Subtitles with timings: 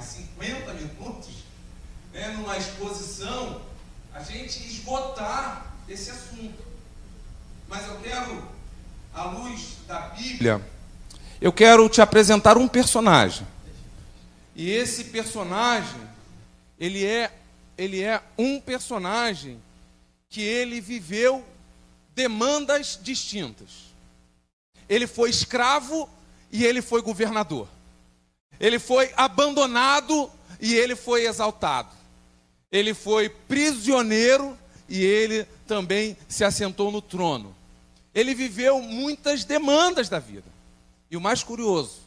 [0.00, 1.28] mais 50 minutos,
[2.12, 3.60] né, numa exposição,
[4.14, 6.64] a gente esgotar esse assunto.
[7.68, 8.48] Mas eu quero,
[9.12, 10.64] à luz da Bíblia,
[11.40, 13.46] eu quero te apresentar um personagem.
[14.56, 16.00] E esse personagem,
[16.78, 17.30] ele é,
[17.76, 19.60] ele é um personagem
[20.28, 21.44] que ele viveu
[22.14, 23.90] demandas distintas.
[24.88, 26.08] Ele foi escravo
[26.50, 27.68] e ele foi governador.
[28.60, 31.88] Ele foi abandonado e ele foi exaltado.
[32.70, 34.56] Ele foi prisioneiro
[34.88, 37.56] e ele também se assentou no trono.
[38.14, 40.44] Ele viveu muitas demandas da vida.
[41.10, 42.00] E o mais curioso,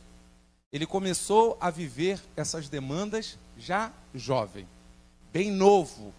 [0.72, 4.68] ele começou a viver essas demandas já jovem,
[5.32, 6.14] bem novo,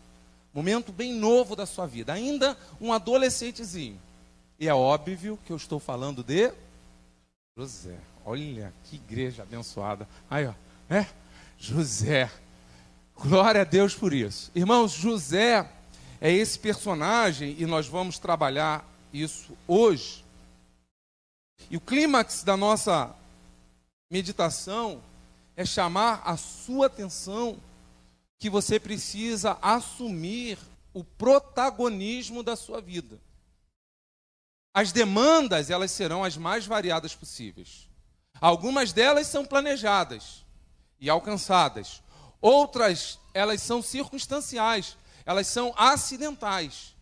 [0.53, 4.01] momento bem novo da sua vida, ainda um adolescentezinho.
[4.59, 6.53] E é óbvio que eu estou falando de
[7.57, 7.99] José.
[8.25, 10.09] Olha que igreja abençoada.
[10.31, 10.55] Aí, ó,
[10.89, 11.07] é
[11.59, 12.31] José.
[13.17, 14.51] Glória a Deus por isso.
[14.55, 15.69] Irmãos, José
[16.21, 20.25] é esse personagem e nós vamos trabalhar isso hoje.
[21.71, 23.15] E o clímax da nossa
[24.11, 25.03] meditação
[25.57, 27.59] é chamar a sua atenção
[28.39, 30.59] que você precisa assumir
[30.93, 33.19] o protagonismo da sua vida.
[34.73, 37.89] As demandas, elas serão as mais variadas possíveis.
[38.41, 40.45] Algumas delas são planejadas
[41.01, 42.03] e alcançadas.
[42.41, 46.95] Outras, elas são circunstanciais, elas são acidentais.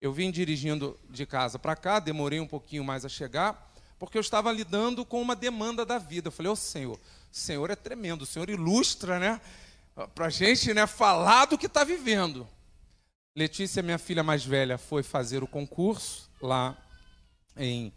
[0.00, 4.20] Eu vim dirigindo de casa para cá, demorei um pouquinho mais a chegar, porque eu
[4.22, 6.28] estava lidando com uma demanda da vida.
[6.28, 9.40] Eu falei, ô oh, Senhor, o Senhor é tremendo, o Senhor ilustra, né?
[10.14, 12.48] Para a gente né, falar do que está vivendo.
[13.36, 16.76] Letícia, minha filha mais velha, foi fazer o concurso lá
[17.56, 17.92] em,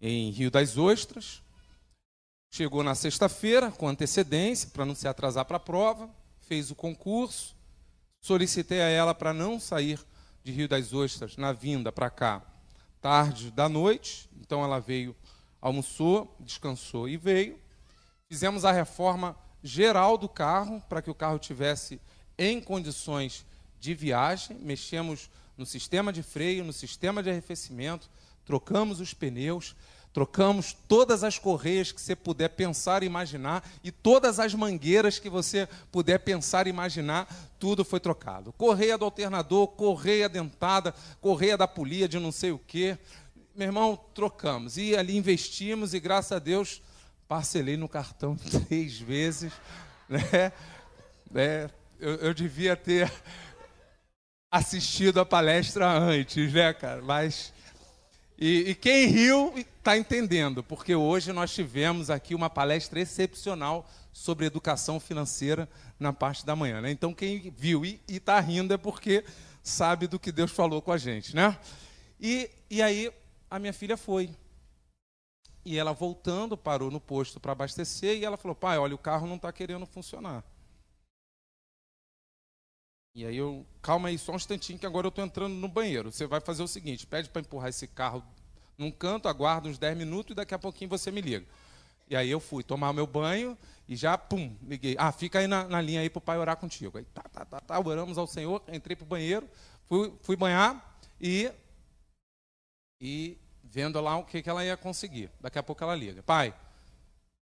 [0.00, 1.42] em Rio das Ostras.
[2.50, 7.54] Chegou na sexta-feira, com antecedência, para não se atrasar para a prova, fez o concurso.
[8.20, 10.00] Solicitei a ela para não sair
[10.42, 12.42] de Rio das Ostras na vinda para cá
[13.00, 14.28] tarde da noite.
[14.40, 15.16] Então ela veio,
[15.60, 17.58] almoçou, descansou e veio.
[18.28, 22.00] Fizemos a reforma geral do carro para que o carro tivesse
[22.38, 23.46] em condições
[23.78, 24.58] de viagem.
[24.58, 28.10] Mexemos no sistema de freio, no sistema de arrefecimento,
[28.44, 29.76] trocamos os pneus,
[30.12, 35.30] trocamos todas as correias que você puder pensar e imaginar e todas as mangueiras que
[35.30, 37.28] você puder pensar e imaginar,
[37.58, 38.52] tudo foi trocado.
[38.54, 42.98] Correia do alternador, correia dentada, correia da polia de não sei o quê.
[43.54, 44.76] Meu irmão, trocamos.
[44.76, 46.82] E ali investimos e graças a Deus
[47.28, 48.36] parcelei no cartão
[48.68, 49.52] três vezes.
[50.08, 50.52] Né?
[51.32, 53.12] É, eu, eu devia ter
[54.50, 57.00] assistido a palestra antes, né, cara?
[57.00, 57.52] Mas
[58.40, 59.54] e, e quem riu
[59.90, 65.68] está entendendo, porque hoje nós tivemos aqui uma palestra excepcional sobre educação financeira
[65.98, 66.80] na parte da manhã.
[66.80, 66.92] Né?
[66.92, 69.24] Então, quem viu e está rindo é porque
[69.64, 71.34] sabe do que Deus falou com a gente.
[71.34, 71.58] Né?
[72.20, 73.12] E, e aí,
[73.50, 74.30] a minha filha foi.
[75.64, 79.26] E ela voltando, parou no posto para abastecer e ela falou: pai, olha, o carro
[79.26, 80.44] não está querendo funcionar.
[83.12, 86.12] E aí eu, calma aí só um instantinho que agora eu estou entrando no banheiro.
[86.12, 88.22] Você vai fazer o seguinte, pede para empurrar esse carro
[88.80, 91.44] num canto, aguarda uns 10 minutos e daqui a pouquinho você me liga.
[92.08, 94.96] E aí eu fui tomar meu banho e já, pum, liguei.
[94.98, 96.96] Ah, fica aí na, na linha aí para o pai orar contigo.
[96.96, 99.46] Aí, tá, tá, tá, tá, oramos ao Senhor, entrei para o banheiro,
[99.86, 101.52] fui, fui banhar e,
[102.98, 105.30] e vendo lá o que, que ela ia conseguir.
[105.40, 106.22] Daqui a pouco ela liga.
[106.22, 106.54] Pai,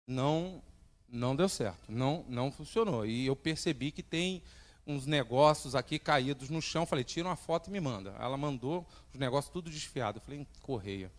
[0.07, 0.63] não,
[1.09, 3.05] não deu certo, não, não funcionou.
[3.05, 4.43] E eu percebi que tem
[4.89, 6.87] uns negócios aqui caídos no chão.
[6.87, 8.17] Falei, tira uma foto e me manda.
[8.19, 10.17] Ela mandou os negócios tudo desfiado.
[10.17, 11.13] Eu falei, correia.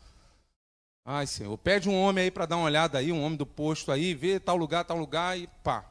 [1.06, 3.92] Ai, Senhor, pede um homem aí para dar uma olhada aí, um homem do posto
[3.92, 5.86] aí, vê tal lugar, tal lugar e pá.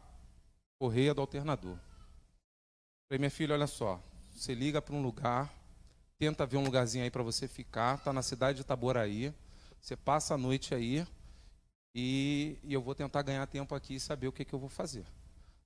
[0.78, 1.76] Correia do alternador.
[3.08, 4.00] Falei, minha filha, olha só.
[4.34, 5.52] Você liga para um lugar,
[6.18, 7.96] tenta ver um lugarzinho aí para você ficar.
[7.96, 9.32] Está na cidade de Itaboraí.
[9.80, 11.06] Você passa a noite aí
[11.94, 14.68] e, e eu vou tentar ganhar tempo aqui e saber o que, que eu vou
[14.68, 15.04] fazer.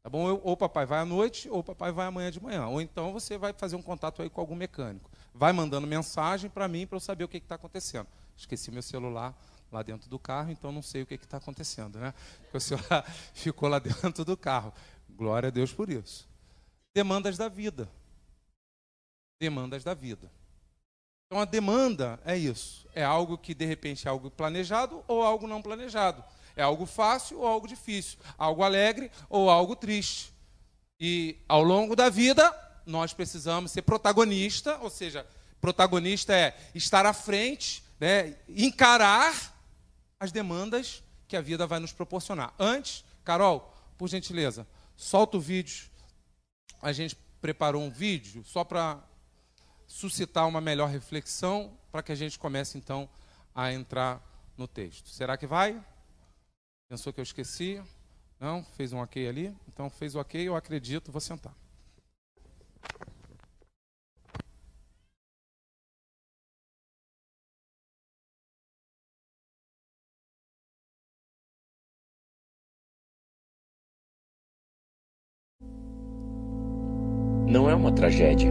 [0.02, 0.40] Tá bom?
[0.43, 2.66] Ou o papai vai à noite, ou o papai vai amanhã de manhã.
[2.66, 5.10] Ou então você vai fazer um contato aí com algum mecânico.
[5.32, 8.08] Vai mandando mensagem para mim para eu saber o que está acontecendo.
[8.37, 9.34] Esqueci meu celular
[9.70, 11.99] lá dentro do carro, então não sei o que está acontecendo.
[11.99, 12.12] Né?
[12.43, 14.72] Porque o celular ficou lá dentro do carro.
[15.08, 16.28] Glória a Deus por isso.
[16.93, 17.88] Demandas da vida.
[19.40, 20.31] Demandas da vida.
[21.26, 22.87] Então a demanda é isso.
[22.94, 26.22] É algo que de repente é algo planejado ou algo não planejado.
[26.56, 30.32] É algo fácil ou algo difícil, algo alegre ou algo triste.
[31.00, 32.54] E ao longo da vida,
[32.87, 35.26] nós precisamos ser protagonista, ou seja,
[35.60, 39.34] protagonista é estar à frente, né, encarar
[40.19, 42.52] as demandas que a vida vai nos proporcionar.
[42.58, 44.66] Antes, Carol, por gentileza,
[44.96, 45.90] solta o vídeo.
[46.81, 49.02] A gente preparou um vídeo só para
[49.87, 53.08] suscitar uma melhor reflexão, para que a gente comece então
[53.54, 54.20] a entrar
[54.56, 55.08] no texto.
[55.08, 55.81] Será que vai?
[56.92, 57.80] Pensou que eu esqueci?
[58.38, 58.62] Não?
[58.76, 59.56] Fez um ok ali?
[59.66, 61.54] Então fez o ok, eu acredito, vou sentar.
[77.46, 78.50] não é uma tragédia.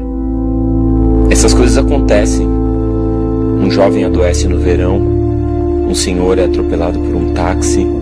[1.32, 2.48] Essas coisas acontecem.
[2.48, 8.01] Um jovem adoece no verão, um senhor é atropelado por um táxi,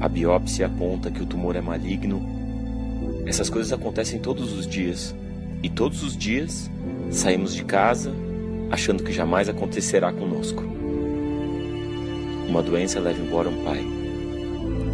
[0.00, 2.20] a biópsia aponta que o tumor é maligno.
[3.26, 5.14] Essas coisas acontecem todos os dias.
[5.62, 6.70] E todos os dias
[7.10, 8.12] saímos de casa
[8.70, 10.64] achando que jamais acontecerá conosco.
[12.48, 13.84] Uma doença leva embora um pai.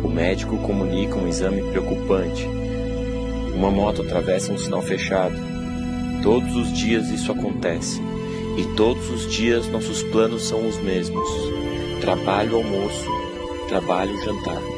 [0.05, 2.47] O médico comunica um exame preocupante
[3.57, 5.35] uma moto atravessa um sinal fechado.
[6.23, 8.03] Todos os dias isso acontece.
[8.59, 11.29] E todos os dias nossos planos são os mesmos:
[12.01, 13.09] trabalho, almoço,
[13.69, 14.76] trabalho, jantar.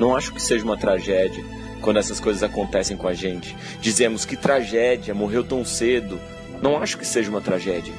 [0.00, 1.44] Não acho que seja uma tragédia
[1.82, 3.54] quando essas coisas acontecem com a gente.
[3.82, 6.18] Dizemos que tragédia, morreu tão cedo.
[6.62, 7.92] Não acho que seja uma tragédia.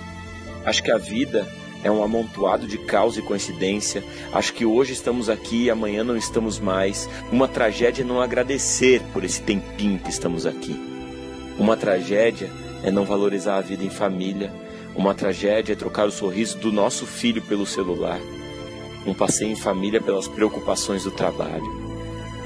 [0.66, 1.48] Acho que a vida
[1.84, 4.04] é um amontoado de causa e coincidência.
[4.34, 7.08] Acho que hoje estamos aqui e amanhã não estamos mais.
[7.32, 10.74] Uma tragédia é não agradecer por esse tempinho que estamos aqui.
[11.60, 12.50] Uma tragédia
[12.84, 14.52] é não valorizar a vida em família.
[14.96, 18.20] Uma tragédia é trocar o sorriso do nosso filho pelo celular.
[19.06, 21.81] Um passeio em família pelas preocupações do trabalho.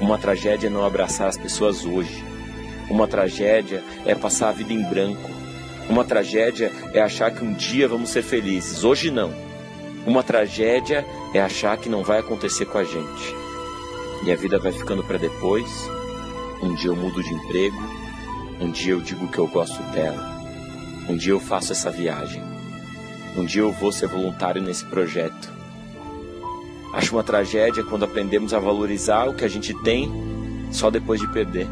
[0.00, 2.24] Uma tragédia é não abraçar as pessoas hoje.
[2.88, 5.36] Uma tragédia é passar a vida em branco
[5.88, 9.32] uma tragédia é achar que um dia vamos ser felizes, hoje não.
[10.04, 13.34] Uma tragédia é achar que não vai acontecer com a gente.
[14.24, 15.66] E a vida vai ficando para depois.
[16.60, 17.76] Um dia eu mudo de emprego,
[18.60, 20.36] um dia eu digo que eu gosto dela.
[21.08, 22.42] Um dia eu faço essa viagem.
[23.36, 25.55] Um dia eu vou ser voluntário nesse projeto.
[26.96, 30.10] Acho uma tragédia quando aprendemos a valorizar o que a gente tem
[30.72, 31.68] só depois de perder.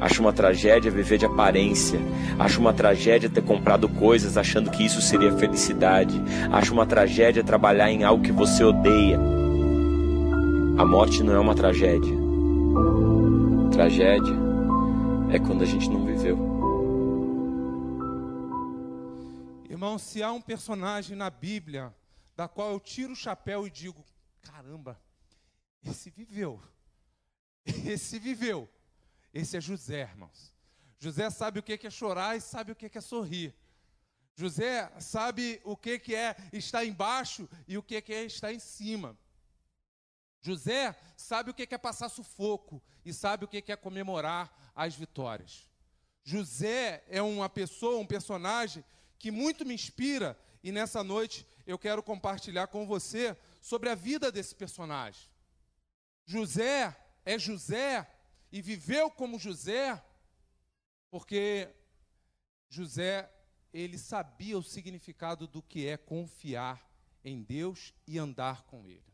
[0.00, 2.00] Acho uma tragédia viver de aparência.
[2.38, 6.18] Acho uma tragédia ter comprado coisas achando que isso seria felicidade.
[6.50, 9.20] Acho uma tragédia trabalhar em algo que você odeia.
[10.78, 12.16] A morte não é uma tragédia.
[13.72, 14.36] Tragédia
[15.32, 16.38] é quando a gente não viveu.
[19.68, 21.92] Irmão, se há um personagem na Bíblia
[22.34, 24.02] da qual eu tiro o chapéu e digo:
[24.46, 25.00] caramba,
[25.82, 26.62] esse viveu.
[27.64, 28.68] Esse viveu.
[29.32, 30.54] Esse é José, irmãos.
[30.98, 33.54] José sabe o que é chorar e sabe o que é sorrir.
[34.34, 39.18] José sabe o que é estar embaixo e o que é estar em cima.
[40.40, 45.68] José sabe o que é passar sufoco e sabe o que é comemorar as vitórias.
[46.22, 48.84] José é uma pessoa, um personagem
[49.18, 54.30] que muito me inspira e nessa noite eu quero compartilhar com você sobre a vida
[54.30, 55.28] desse personagem.
[56.24, 58.08] José é José
[58.52, 60.00] e viveu como José,
[61.10, 61.74] porque
[62.68, 63.28] José,
[63.72, 66.88] ele sabia o significado do que é confiar
[67.24, 69.12] em Deus e andar com Ele.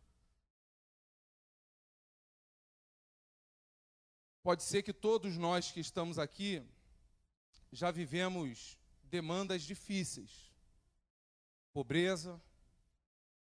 [4.43, 6.63] Pode ser que todos nós que estamos aqui
[7.73, 10.53] já vivemos demandas difíceis.
[11.73, 12.39] Pobreza,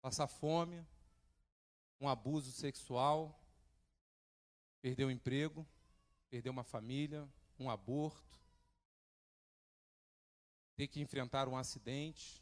[0.00, 0.86] passar fome,
[2.00, 3.38] um abuso sexual,
[4.80, 5.66] perder o emprego
[6.30, 7.28] perder uma família,
[7.58, 8.38] um aborto,
[10.76, 12.40] ter que enfrentar um acidente.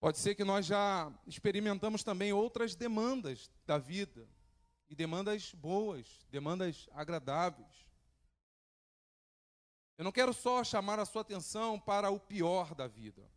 [0.00, 4.26] Pode ser que nós já experimentamos também outras demandas da vida,
[4.88, 7.86] e demandas boas, demandas agradáveis.
[9.98, 13.30] Eu não quero só chamar a sua atenção para o pior da vida,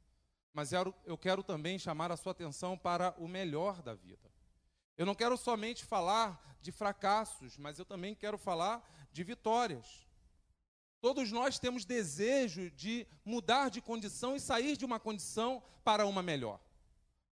[0.53, 4.29] mas eu quero também chamar a sua atenção para o melhor da vida.
[4.97, 10.07] Eu não quero somente falar de fracassos, mas eu também quero falar de vitórias.
[10.99, 16.21] Todos nós temos desejo de mudar de condição e sair de uma condição para uma
[16.21, 16.59] melhor.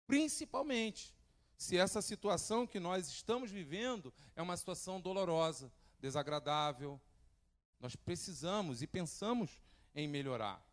[0.06, 1.14] Principalmente
[1.58, 7.02] se essa situação que nós estamos vivendo é uma situação dolorosa, desagradável.
[7.80, 9.60] Nós precisamos e pensamos
[9.94, 10.66] em melhorar.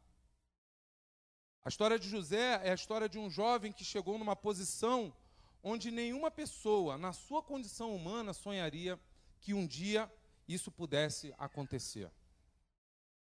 [1.64, 5.16] A história de José é a história de um jovem que chegou numa posição
[5.62, 9.00] onde nenhuma pessoa, na sua condição humana, sonharia
[9.40, 10.12] que um dia
[10.46, 12.10] isso pudesse acontecer.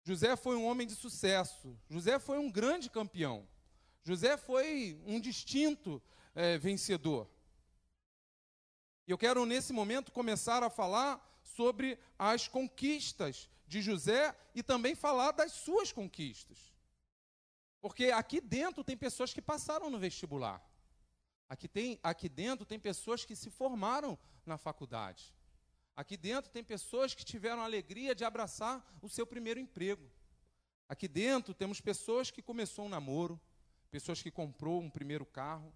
[0.04, 3.48] José foi um homem de sucesso, José foi um grande campeão,
[4.04, 6.02] José foi um distinto
[6.34, 7.30] é, vencedor.
[9.08, 14.96] E eu quero, nesse momento, começar a falar sobre as conquistas de José e também
[14.96, 16.72] falar das suas conquistas.
[17.82, 20.64] Porque aqui dentro tem pessoas que passaram no vestibular.
[21.50, 25.34] Aqui, tem, aqui dentro tem pessoas que se formaram na faculdade.
[25.96, 30.10] Aqui dentro tem pessoas que tiveram a alegria de abraçar o seu primeiro emprego.
[30.88, 33.40] Aqui dentro temos pessoas que começou um namoro,
[33.90, 35.74] pessoas que comprou um primeiro carro,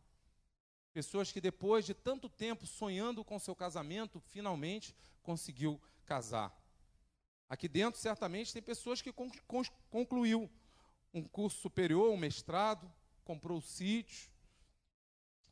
[0.94, 6.56] pessoas que depois de tanto tempo sonhando com seu casamento, finalmente conseguiu casar.
[7.50, 9.14] Aqui dentro certamente tem pessoas que
[9.90, 10.50] concluiu
[11.16, 12.92] um curso superior, um mestrado,
[13.24, 14.30] comprou o sítio,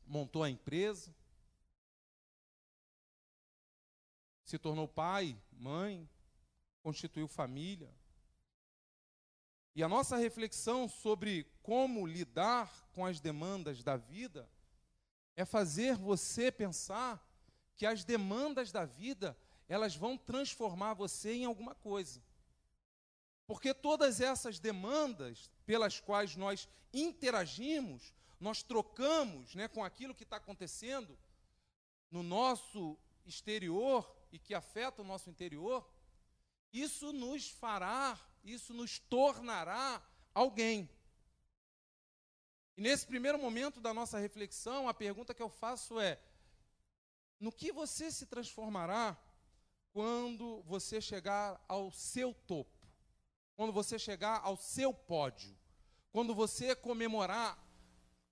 [0.06, 1.16] montou a empresa,
[4.44, 6.10] se tornou pai, mãe,
[6.82, 7.90] constituiu família.
[9.74, 14.52] E a nossa reflexão sobre como lidar com as demandas da vida
[15.34, 17.26] é fazer você pensar
[17.78, 19.36] que as demandas da vida,
[19.70, 22.22] elas vão transformar você em alguma coisa.
[23.46, 30.38] Porque todas essas demandas pelas quais nós interagimos, nós trocamos né, com aquilo que está
[30.38, 31.18] acontecendo
[32.10, 35.88] no nosso exterior e que afeta o nosso interior,
[36.72, 40.02] isso nos fará, isso nos tornará
[40.34, 40.90] alguém.
[42.76, 46.20] E nesse primeiro momento da nossa reflexão, a pergunta que eu faço é:
[47.40, 49.18] no que você se transformará
[49.92, 52.73] quando você chegar ao seu topo?
[53.56, 55.56] Quando você chegar ao seu pódio?
[56.12, 57.64] Quando você comemorar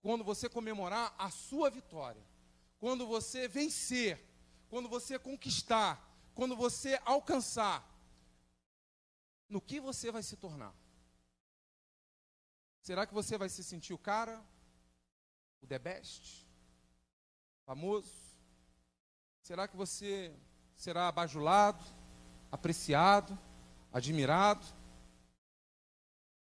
[0.02, 2.26] quando você comemorar a sua vitória,
[2.80, 4.20] quando você vencer,
[4.70, 6.02] quando você conquistar,
[6.34, 7.88] quando você alcançar,
[9.48, 10.74] no que você vai se tornar?
[12.82, 14.44] Será que você vai se sentir o cara,
[15.62, 16.48] o the best,
[17.64, 18.12] famoso?
[19.42, 20.34] Será que você
[20.76, 21.84] será abajulado,
[22.52, 23.38] apreciado,
[23.94, 24.66] admirado?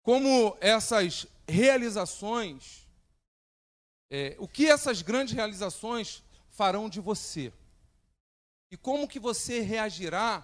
[0.03, 2.79] Como essas realizações
[4.09, 7.53] é, o que essas grandes realizações farão de você?
[8.71, 10.43] E como que você reagirá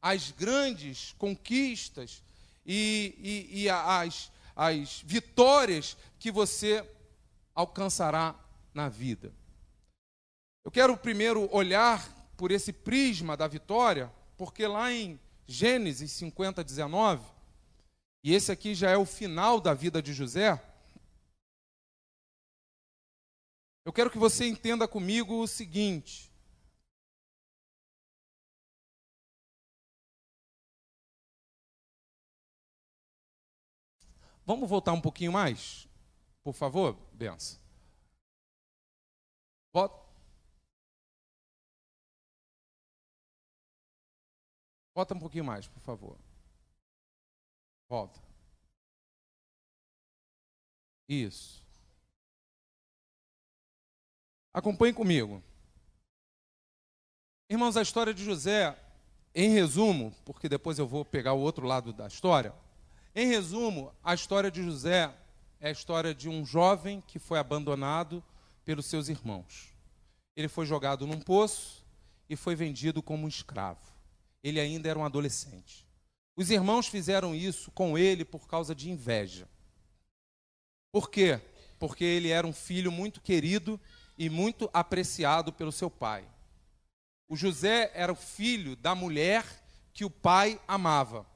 [0.00, 2.22] às grandes conquistas
[2.64, 6.86] e, e, e às, às vitórias que você
[7.54, 8.34] alcançará
[8.72, 9.32] na vida?
[10.64, 12.08] Eu quero primeiro olhar
[12.38, 17.22] por esse prisma da vitória, porque lá em Gênesis 50, 19,
[18.24, 20.58] e esse aqui já é o final da vida de José,
[23.84, 26.32] Eu quero que você entenda comigo o seguinte.
[34.46, 35.86] Vamos voltar um pouquinho mais?
[36.42, 37.60] Por favor, benção.
[44.94, 46.23] Bota um pouquinho mais, por favor.
[47.94, 48.20] Volta.
[51.08, 51.64] Isso.
[54.52, 55.40] Acompanhe comigo.
[57.48, 58.76] Irmãos, a história de José,
[59.32, 62.52] em resumo, porque depois eu vou pegar o outro lado da história.
[63.14, 65.16] Em resumo, a história de José
[65.60, 68.24] é a história de um jovem que foi abandonado
[68.64, 69.72] pelos seus irmãos.
[70.34, 71.86] Ele foi jogado num poço
[72.28, 73.86] e foi vendido como um escravo.
[74.42, 75.86] Ele ainda era um adolescente.
[76.36, 79.48] Os irmãos fizeram isso com ele por causa de inveja.
[80.90, 81.40] Por quê?
[81.78, 83.80] Porque ele era um filho muito querido
[84.18, 86.24] e muito apreciado pelo seu pai.
[87.28, 89.44] O José era o filho da mulher
[89.92, 91.26] que o pai amava.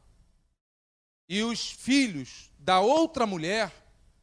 [1.28, 3.73] E os filhos da outra mulher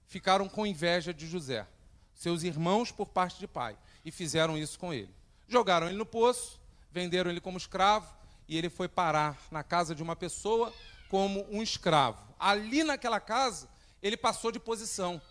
[0.07, 1.67] ficaram com inveja de José,
[2.13, 5.13] seus irmãos por parte de pai, e fizeram isso com ele.
[5.47, 6.59] Jogaram ele no poço,
[6.91, 8.13] venderam ele como escravo,
[8.47, 10.73] e ele foi parar na casa de uma pessoa
[11.09, 12.33] como um escravo.
[12.39, 13.69] Ali naquela casa,
[14.01, 15.21] ele passou de posição.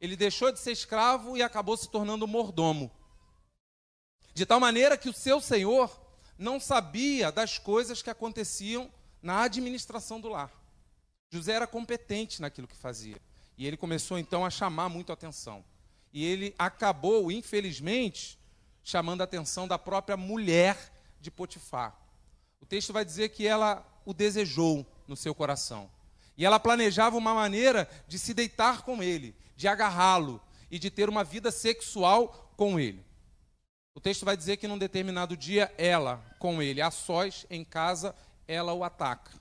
[0.00, 2.90] Ele deixou de ser escravo e acabou se tornando mordomo.
[4.34, 5.90] De tal maneira que o seu senhor
[6.38, 8.90] não sabia das coisas que aconteciam
[9.22, 10.52] na administração do lar.
[11.30, 13.20] José era competente naquilo que fazia.
[13.56, 15.64] E ele começou então a chamar muito a atenção.
[16.12, 18.38] E ele acabou, infelizmente,
[18.84, 22.05] chamando a atenção da própria mulher de Potifar.
[22.60, 25.90] O texto vai dizer que ela o desejou no seu coração.
[26.36, 31.08] E ela planejava uma maneira de se deitar com ele, de agarrá-lo e de ter
[31.08, 33.04] uma vida sexual com ele.
[33.94, 38.14] O texto vai dizer que num determinado dia ela, com ele, a sós, em casa,
[38.46, 39.32] ela o ataca.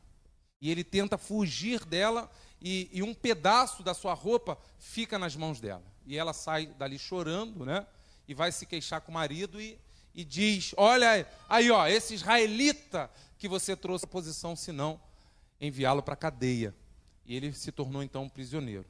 [0.61, 2.31] E ele tenta fugir dela
[2.61, 5.83] e, e, um pedaço da sua roupa fica nas mãos dela.
[6.05, 7.85] E ela sai dali chorando, né?
[8.27, 9.77] E vai se queixar com o marido e,
[10.15, 14.99] e diz: Olha aí, ó, esse israelita que você trouxe a posição, senão
[15.59, 16.73] enviá-lo para a cadeia.
[17.25, 18.85] E ele se tornou então um prisioneiro.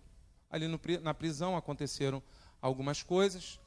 [0.49, 2.21] Ali no, na prisão aconteceram
[2.61, 3.59] algumas coisas.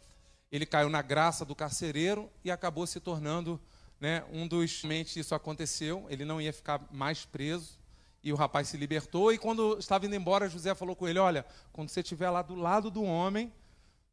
[0.51, 3.61] Ele caiu na graça do carcereiro e acabou se tornando
[4.01, 4.83] né, um dos.
[5.17, 7.77] Isso aconteceu, ele não ia ficar mais preso.
[8.23, 9.33] E o rapaz se libertou.
[9.33, 12.55] E quando estava indo embora, José falou com ele: Olha, quando você estiver lá do
[12.55, 13.53] lado do homem,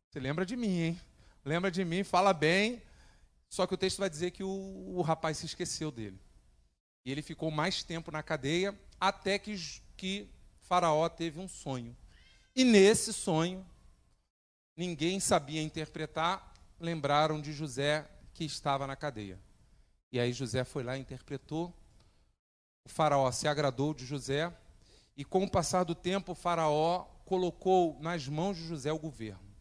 [0.10, 1.02] você lembra de mim, hein?
[1.44, 2.82] Lembra de mim, fala bem.
[3.55, 6.19] Só que o texto vai dizer que o, o rapaz se esqueceu dele.
[7.05, 9.55] E ele ficou mais tempo na cadeia até que,
[9.95, 10.27] que
[10.59, 11.95] Faraó teve um sonho.
[12.53, 13.65] E nesse sonho,
[14.75, 19.39] ninguém sabia interpretar, lembraram de José que estava na cadeia.
[20.12, 21.74] E aí José foi lá e interpretou.
[22.83, 24.53] O faraó se agradou de José
[25.15, 29.55] e com o passar do tempo o faraó colocou nas mãos de José o governo.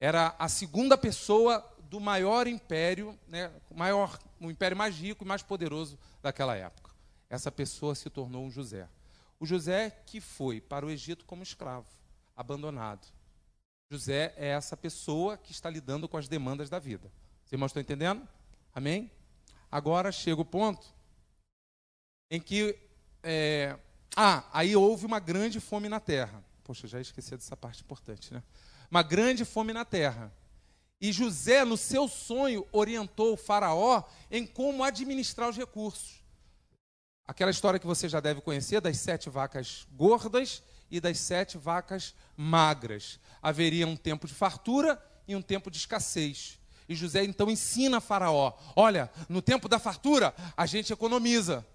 [0.00, 5.42] Era a segunda pessoa do maior império, né, maior, o império mais rico e mais
[5.42, 6.90] poderoso daquela época.
[7.28, 8.88] Essa pessoa se tornou um José.
[9.38, 11.86] O José que foi para o Egito como escravo,
[12.34, 13.06] abandonado.
[13.90, 17.12] José é essa pessoa que está lidando com as demandas da vida.
[17.42, 18.26] Vocês irmãos estão entendendo?
[18.74, 19.10] Amém?
[19.70, 20.94] Agora chega o ponto
[22.30, 22.74] em que.
[23.22, 23.78] É...
[24.16, 26.42] Ah, aí houve uma grande fome na terra.
[26.64, 28.42] Poxa, já esqueci dessa parte importante, né?
[28.90, 30.32] Uma grande fome na terra.
[31.02, 36.22] E José, no seu sonho, orientou o Faraó em como administrar os recursos.
[37.26, 42.14] Aquela história que você já deve conhecer das sete vacas gordas e das sete vacas
[42.36, 43.18] magras.
[43.42, 46.60] Haveria um tempo de fartura e um tempo de escassez.
[46.88, 51.66] E José então ensina a Faraó: olha, no tempo da fartura a gente economiza.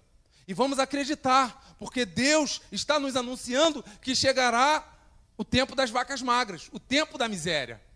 [0.46, 4.90] E vamos acreditar, porque Deus está nos anunciando que chegará
[5.36, 7.87] o tempo das vacas magras, o tempo da miséria.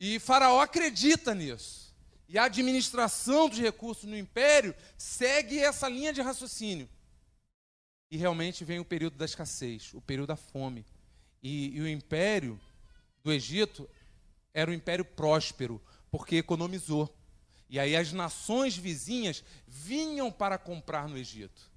[0.00, 1.94] E Faraó acredita nisso.
[2.28, 6.88] E a administração dos recursos no império segue essa linha de raciocínio.
[8.10, 10.84] E realmente vem o período da escassez, o período da fome.
[11.42, 12.58] E, e o império
[13.22, 13.88] do Egito
[14.52, 17.14] era um império próspero, porque economizou.
[17.68, 21.70] E aí as nações vizinhas vinham para comprar no Egito.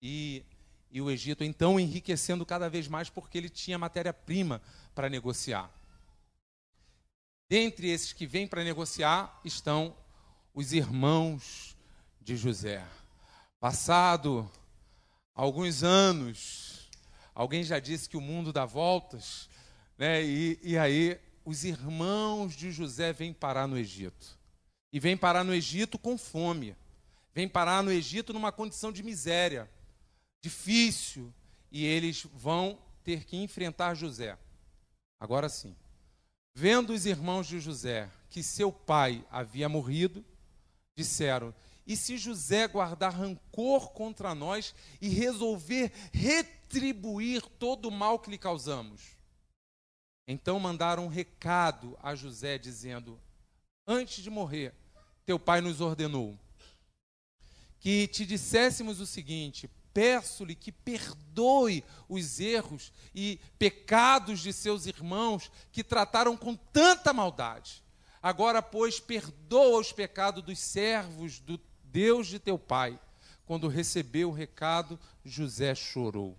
[0.00, 0.44] E,
[0.90, 4.62] e o Egito então enriquecendo cada vez mais porque ele tinha matéria-prima
[4.94, 5.70] para negociar.
[7.50, 9.96] Dentre esses que vêm para negociar estão
[10.54, 11.76] os irmãos
[12.20, 12.86] de José.
[13.58, 14.48] Passado
[15.34, 16.88] alguns anos,
[17.34, 19.50] alguém já disse que o mundo dá voltas,
[19.98, 20.22] né?
[20.22, 24.38] e, e aí os irmãos de José vêm parar no Egito.
[24.92, 26.76] E vêm parar no Egito com fome.
[27.34, 29.68] Vêm parar no Egito numa condição de miséria,
[30.40, 31.34] difícil.
[31.72, 34.38] E eles vão ter que enfrentar José.
[35.18, 35.74] Agora sim.
[36.54, 40.24] Vendo os irmãos de José que seu pai havia morrido,
[40.96, 41.54] disseram:
[41.86, 48.38] E se José guardar rancor contra nós e resolver retribuir todo o mal que lhe
[48.38, 49.16] causamos?
[50.26, 53.20] Então mandaram um recado a José, dizendo:
[53.86, 54.74] Antes de morrer,
[55.24, 56.38] teu pai nos ordenou
[57.80, 65.50] que te disséssemos o seguinte: peço-lhe que perdoe os erros e pecados de seus irmãos
[65.72, 67.82] que trataram com tanta maldade.
[68.22, 72.98] Agora, pois, perdoa os pecados dos servos do Deus de teu pai.
[73.46, 76.38] Quando recebeu o recado, José chorou.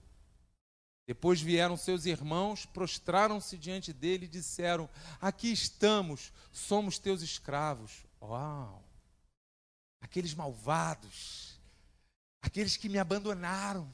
[1.07, 8.05] Depois vieram seus irmãos, prostraram-se diante dele e disseram: Aqui estamos, somos teus escravos.
[8.21, 8.83] Uau!
[9.99, 11.50] Aqueles malvados
[12.41, 13.91] aqueles que me abandonaram,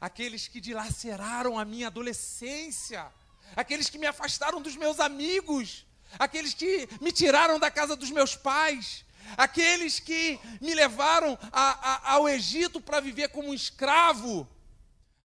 [0.00, 3.06] aqueles que dilaceraram a minha adolescência,
[3.54, 5.86] aqueles que me afastaram dos meus amigos,
[6.18, 9.04] aqueles que me tiraram da casa dos meus pais,
[9.36, 14.48] aqueles que me levaram a, a, ao Egito para viver como um escravo.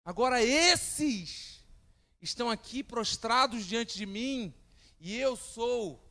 [0.06, 1.64] Agora, esses
[2.22, 4.54] estão aqui prostrados diante de mim,
[5.00, 6.04] e eu sou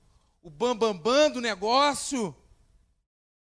[0.42, 2.34] o bambambam bam, bam do negócio.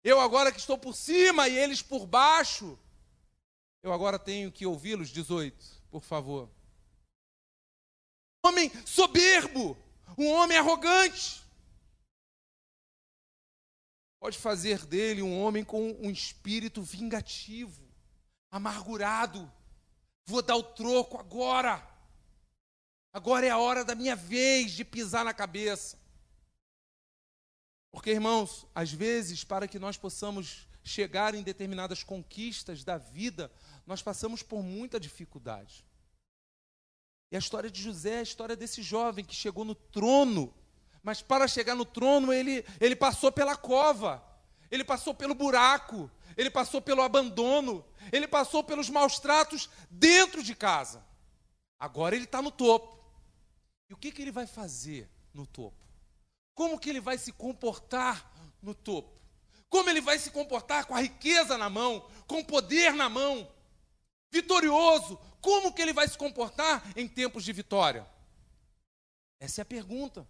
[0.02, 2.78] Eu agora que estou por cima e eles por baixo.
[3.84, 6.48] Eu agora tenho que ouvi-los, 18, por favor.
[8.42, 9.76] Um homem soberbo,
[10.16, 11.44] um homem arrogante.
[14.18, 17.86] Pode fazer dele um homem com um espírito vingativo,
[18.50, 19.52] amargurado.
[20.24, 21.86] Vou dar o troco agora.
[23.12, 25.98] Agora é a hora da minha vez de pisar na cabeça.
[27.92, 33.50] Porque, irmãos, às vezes, para que nós possamos chegar em determinadas conquistas da vida,
[33.86, 35.84] nós passamos por muita dificuldade.
[37.30, 40.54] E a história de José é a história desse jovem que chegou no trono,
[41.02, 44.24] mas para chegar no trono ele, ele passou pela cova,
[44.70, 50.54] ele passou pelo buraco, ele passou pelo abandono, ele passou pelos maus tratos dentro de
[50.54, 51.04] casa.
[51.78, 52.98] Agora ele está no topo.
[53.90, 55.76] E o que, que ele vai fazer no topo?
[56.54, 59.12] Como que ele vai se comportar no topo?
[59.68, 63.52] Como ele vai se comportar com a riqueza na mão, com o poder na mão,
[64.34, 65.16] vitorioso?
[65.40, 68.04] Como que ele vai se comportar em tempos de vitória?
[69.38, 70.26] Essa é a pergunta.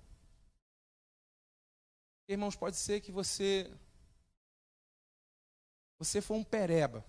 [2.29, 3.73] Irmãos, pode ser que você
[5.99, 7.05] você foi um pereba.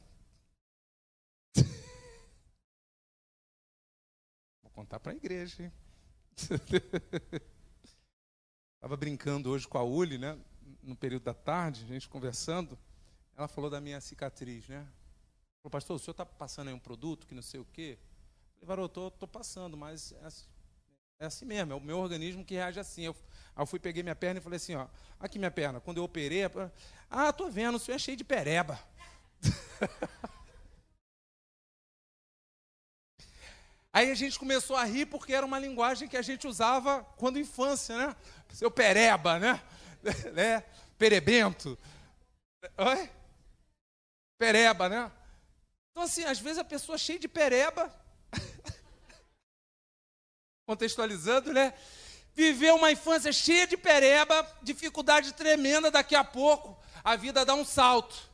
[4.61, 5.71] Vou contar para a igreja, hein?
[8.75, 10.39] Estava brincando hoje com a Uli, né?
[10.83, 12.77] No período da tarde, a gente conversando.
[13.35, 14.87] Ela falou da minha cicatriz, né?
[15.65, 17.97] Falou, pastor, o senhor está passando aí um produto que não sei o quê?
[18.61, 20.45] Eu falei, estou passando, mas é assim,
[21.17, 23.01] é assim mesmo, é o meu organismo que reage assim.
[23.01, 23.15] Eu,
[23.55, 24.87] aí eu fui, peguei minha perna e falei assim, ó,
[25.19, 26.41] aqui minha perna, quando eu operei,
[27.09, 28.79] ah, tô vendo, o senhor é cheio de pereba.
[33.91, 37.39] Aí a gente começou a rir porque era uma linguagem que a gente usava quando
[37.39, 38.15] infância, né?
[38.49, 39.63] Seu pereba, né?
[40.31, 40.63] né?
[40.95, 41.75] Perebento.
[42.77, 43.09] Oi?
[44.37, 45.11] Pereba, né?
[45.95, 47.89] Então, assim, às vezes a pessoa cheia de pereba,
[50.67, 51.73] contextualizando, né?
[52.33, 57.63] Viveu uma infância cheia de pereba, dificuldade tremenda, daqui a pouco a vida dá um
[57.63, 58.29] salto.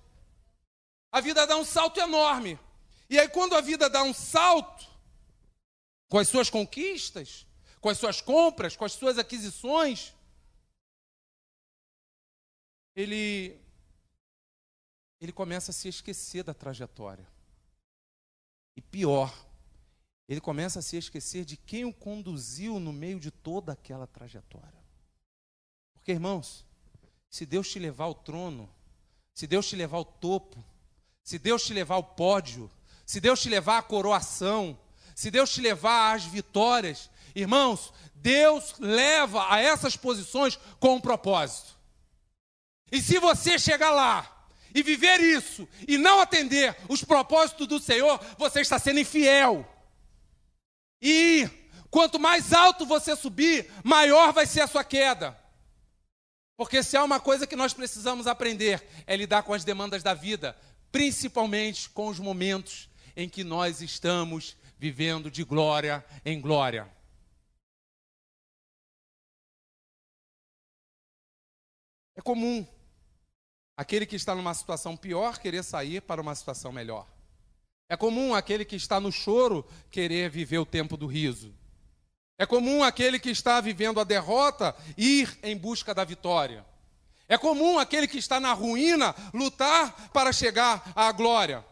[1.12, 2.60] A vida dá um salto enorme.
[3.08, 4.90] E aí, quando a vida dá um salto,
[6.10, 7.46] com as suas conquistas,
[7.80, 10.16] com as suas compras, com as suas aquisições,
[12.96, 13.62] ele
[15.20, 17.30] ele começa a se esquecer da trajetória.
[18.76, 19.34] E pior,
[20.28, 24.82] ele começa a se esquecer de quem o conduziu no meio de toda aquela trajetória.
[25.94, 26.66] Porque, irmãos,
[27.30, 28.70] se Deus te levar ao trono,
[29.34, 30.64] se Deus te levar ao topo,
[31.24, 32.72] se Deus te levar ao pódio,
[33.06, 34.80] se Deus te levar à coroação,
[35.16, 41.78] se Deus te levar às vitórias, irmãos, Deus leva a essas posições com um propósito.
[42.92, 44.41] E se você chegar lá
[44.74, 49.68] e viver isso e não atender os propósitos do Senhor, você está sendo infiel.
[51.02, 51.50] E
[51.90, 55.38] quanto mais alto você subir, maior vai ser a sua queda.
[56.56, 60.14] Porque se há uma coisa que nós precisamos aprender é lidar com as demandas da
[60.14, 60.56] vida,
[60.92, 66.88] principalmente com os momentos em que nós estamos vivendo de glória em glória.
[72.16, 72.68] É comum
[73.82, 77.08] aquele que está numa situação pior querer sair para uma situação melhor.
[77.90, 81.52] É comum aquele que está no choro querer viver o tempo do riso.
[82.38, 86.64] É comum aquele que está vivendo a derrota ir em busca da vitória.
[87.28, 91.66] É comum aquele que está na ruína lutar para chegar à glória.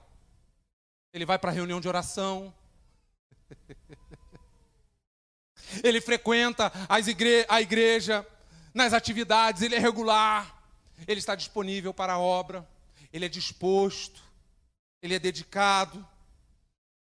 [1.13, 2.51] Ele vai para a reunião de oração,
[5.83, 6.71] Ele frequenta
[7.07, 8.25] igre a igreja
[8.73, 10.58] nas atividades, ele é regular,
[11.07, 12.67] ele está disponível para a obra,
[13.11, 14.21] ele é disposto,
[15.01, 16.07] ele é dedicado.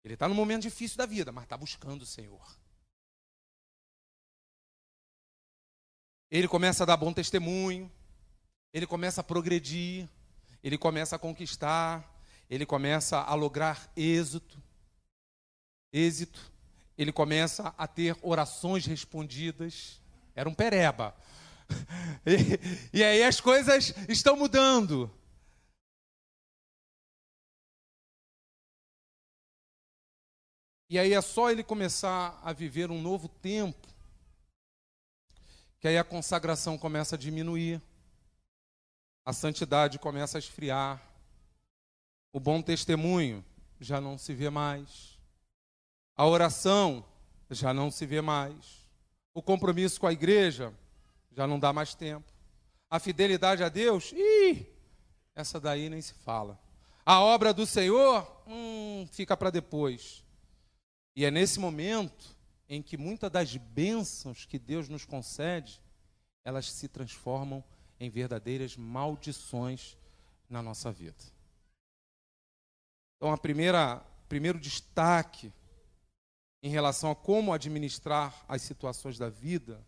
[0.05, 2.57] Ele está no momento difícil da vida, mas está buscando o Senhor.
[6.31, 7.91] Ele começa a dar bom testemunho,
[8.73, 10.09] ele começa a progredir,
[10.63, 14.63] ele começa a conquistar, ele começa a lograr êxito
[15.93, 16.53] êxito,
[16.97, 20.01] ele começa a ter orações respondidas.
[20.35, 21.15] Era um pereba.
[22.27, 25.11] E, e aí as coisas estão mudando.
[30.91, 33.87] E aí é só ele começar a viver um novo tempo,
[35.79, 37.81] que aí a consagração começa a diminuir,
[39.25, 41.03] a santidade começa a esfriar,
[42.33, 43.45] o bom testemunho
[43.79, 45.19] já não se vê mais.
[46.17, 47.05] A oração
[47.51, 48.89] já não se vê mais.
[49.35, 50.75] O compromisso com a igreja
[51.31, 52.31] já não dá mais tempo.
[52.91, 54.67] A fidelidade a Deus, ih,
[55.35, 56.59] essa daí nem se fala.
[57.05, 60.25] A obra do Senhor, hum, fica para depois.
[61.15, 62.37] E é nesse momento
[62.69, 65.81] em que muitas das bênçãos que Deus nos concede,
[66.45, 67.65] elas se transformam
[67.99, 69.97] em verdadeiras maldições
[70.49, 71.25] na nossa vida.
[73.17, 75.53] Então, a primeira, primeiro destaque
[76.63, 79.85] em relação a como administrar as situações da vida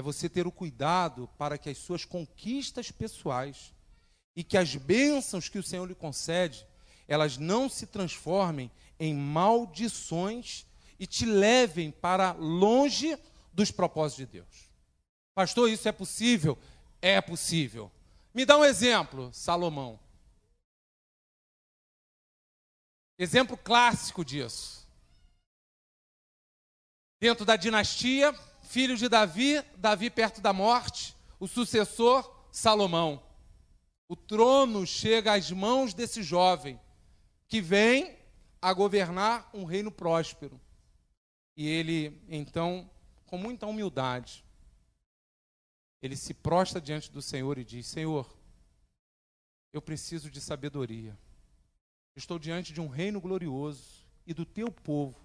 [0.00, 3.72] é você ter o cuidado para que as suas conquistas pessoais
[4.34, 6.66] e que as bênçãos que o Senhor lhe concede,
[7.06, 10.64] elas não se transformem em maldições
[10.98, 13.16] e te levem para longe
[13.52, 14.70] dos propósitos de Deus.
[15.34, 16.58] Pastor, isso é possível?
[17.02, 17.92] É possível.
[18.32, 20.00] Me dá um exemplo, Salomão.
[23.18, 24.88] Exemplo clássico disso.
[27.20, 28.34] Dentro da dinastia,
[28.70, 33.20] filho de Davi, Davi perto da morte, o sucessor, Salomão.
[34.08, 36.78] O trono chega às mãos desse jovem,
[37.48, 38.16] que vem
[38.62, 40.60] a governar um reino próspero.
[41.56, 42.88] E ele, então,
[43.26, 44.44] com muita humildade,
[46.00, 48.32] ele se prostra diante do Senhor e diz: Senhor,
[49.72, 51.18] eu preciso de sabedoria.
[52.14, 55.20] Estou diante de um reino glorioso e do teu povo,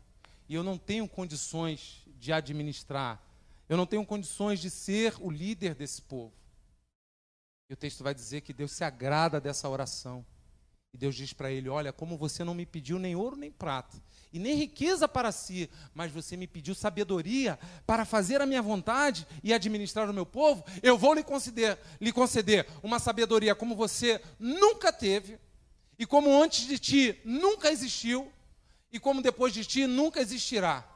[0.49, 3.21] e eu não tenho condições de administrar,
[3.67, 6.33] eu não tenho condições de ser o líder desse povo.
[7.69, 10.25] E o texto vai dizer que Deus se agrada dessa oração.
[10.93, 14.01] E Deus diz para ele: Olha, como você não me pediu nem ouro nem prata,
[14.31, 19.27] e nem riqueza para si, mas você me pediu sabedoria para fazer a minha vontade
[19.43, 24.21] e administrar o meu povo, eu vou lhe conceder, lhe conceder uma sabedoria como você
[24.39, 25.39] nunca teve,
[25.97, 28.31] e como antes de ti nunca existiu,
[28.91, 30.87] e como depois de ti nunca existirá.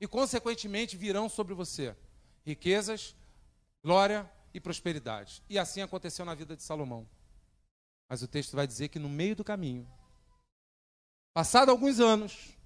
[0.00, 1.96] E consequentemente virão sobre você
[2.44, 3.14] riquezas,
[3.82, 5.42] glória e prosperidade.
[5.48, 7.08] E assim aconteceu na vida de Salomão.
[8.08, 9.88] Mas o texto vai dizer que no meio do caminho,
[11.32, 12.56] passado alguns anos,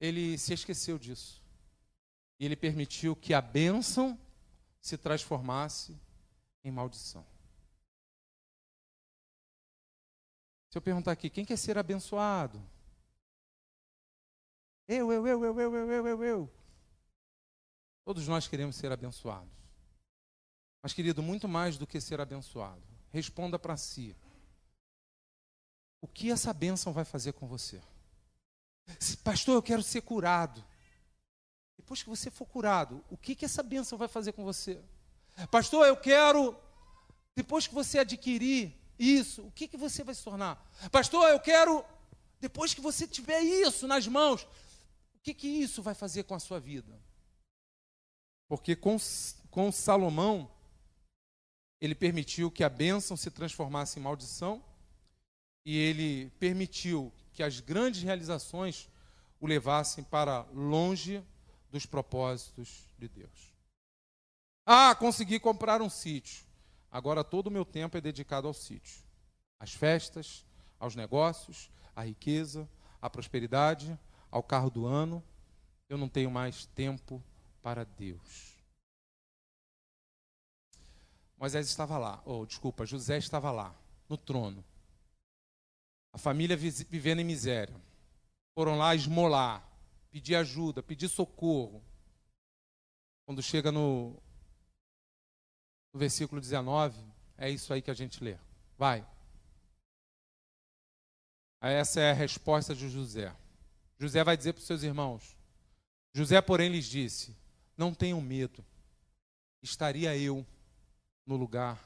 [0.00, 1.42] ele se esqueceu disso.
[2.38, 4.18] E ele permitiu que a bênção
[4.80, 5.96] se transformasse
[6.64, 7.24] em maldição.
[10.70, 12.60] Se eu perguntar aqui, quem quer ser abençoado?
[14.88, 16.61] Eu, eu, eu, eu, eu, eu, eu, eu, eu.
[18.04, 19.52] Todos nós queremos ser abençoados.
[20.82, 24.16] Mas, querido, muito mais do que ser abençoado, responda para si
[26.00, 27.80] o que essa bênção vai fazer com você.
[29.22, 30.64] Pastor, eu quero ser curado.
[31.76, 34.80] Depois que você for curado, o que, que essa bênção vai fazer com você?
[35.50, 36.56] Pastor, eu quero.
[37.36, 40.68] Depois que você adquirir isso, o que, que você vai se tornar?
[40.90, 41.84] Pastor, eu quero.
[42.40, 46.40] Depois que você tiver isso nas mãos, o que, que isso vai fazer com a
[46.40, 47.00] sua vida?
[48.52, 48.98] Porque com,
[49.50, 50.46] com Salomão,
[51.80, 54.62] ele permitiu que a bênção se transformasse em maldição
[55.64, 58.90] e ele permitiu que as grandes realizações
[59.40, 61.24] o levassem para longe
[61.70, 63.54] dos propósitos de Deus.
[64.66, 66.44] Ah, consegui comprar um sítio.
[66.90, 69.02] Agora todo o meu tempo é dedicado ao sítio.
[69.58, 70.44] Às festas,
[70.78, 72.68] aos negócios, à riqueza,
[73.00, 73.98] à prosperidade,
[74.30, 75.24] ao carro do ano.
[75.88, 77.24] Eu não tenho mais tempo
[77.62, 78.52] para Deus.
[81.38, 83.74] Moisés estava lá, ou oh, desculpa, José estava lá,
[84.08, 84.64] no trono.
[86.12, 87.74] A família vivendo em miséria.
[88.54, 89.66] Foram lá esmolar,
[90.10, 91.82] pedir ajuda, pedir socorro.
[93.24, 94.10] Quando chega no,
[95.92, 97.02] no versículo 19,
[97.38, 98.36] é isso aí que a gente lê.
[98.76, 99.06] Vai.
[101.60, 103.34] Essa é a resposta de José.
[103.98, 105.36] José vai dizer para os seus irmãos:
[106.12, 107.36] José, porém, lhes disse:
[107.76, 108.64] Não tenham medo,
[109.62, 110.46] estaria eu
[111.26, 111.82] no lugar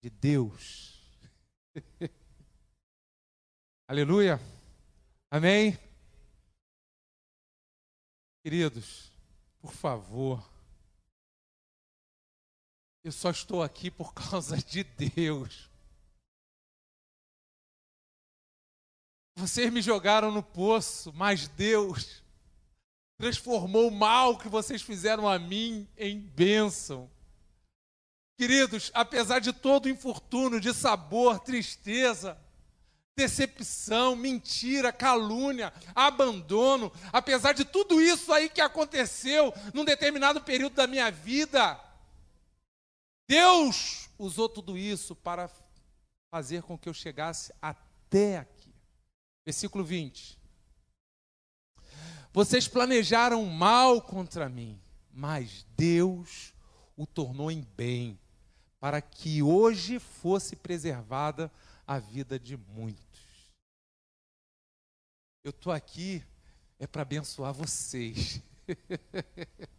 [0.00, 1.00] de Deus.
[3.88, 4.38] Aleluia.
[5.30, 5.78] Amém.
[8.42, 9.12] Queridos,
[9.60, 10.52] por favor,
[13.04, 15.70] eu só estou aqui por causa de Deus.
[19.34, 22.21] Vocês me jogaram no poço, mas Deus
[23.22, 27.08] transformou o mal que vocês fizeram a mim em bênção.
[28.36, 32.36] Queridos, apesar de todo o infortúnio, de sabor, tristeza,
[33.14, 40.88] decepção, mentira, calúnia, abandono, apesar de tudo isso aí que aconteceu num determinado período da
[40.88, 41.80] minha vida,
[43.28, 45.48] Deus usou tudo isso para
[46.28, 48.74] fazer com que eu chegasse até aqui.
[49.46, 50.41] Versículo 20.
[52.32, 54.80] Vocês planejaram mal contra mim,
[55.12, 56.54] mas Deus
[56.96, 58.18] o tornou em bem,
[58.80, 61.52] para que hoje fosse preservada
[61.86, 63.52] a vida de muitos.
[65.44, 66.24] Eu estou aqui
[66.78, 68.40] é para abençoar vocês.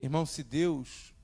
[0.00, 1.14] Irmão, se Deus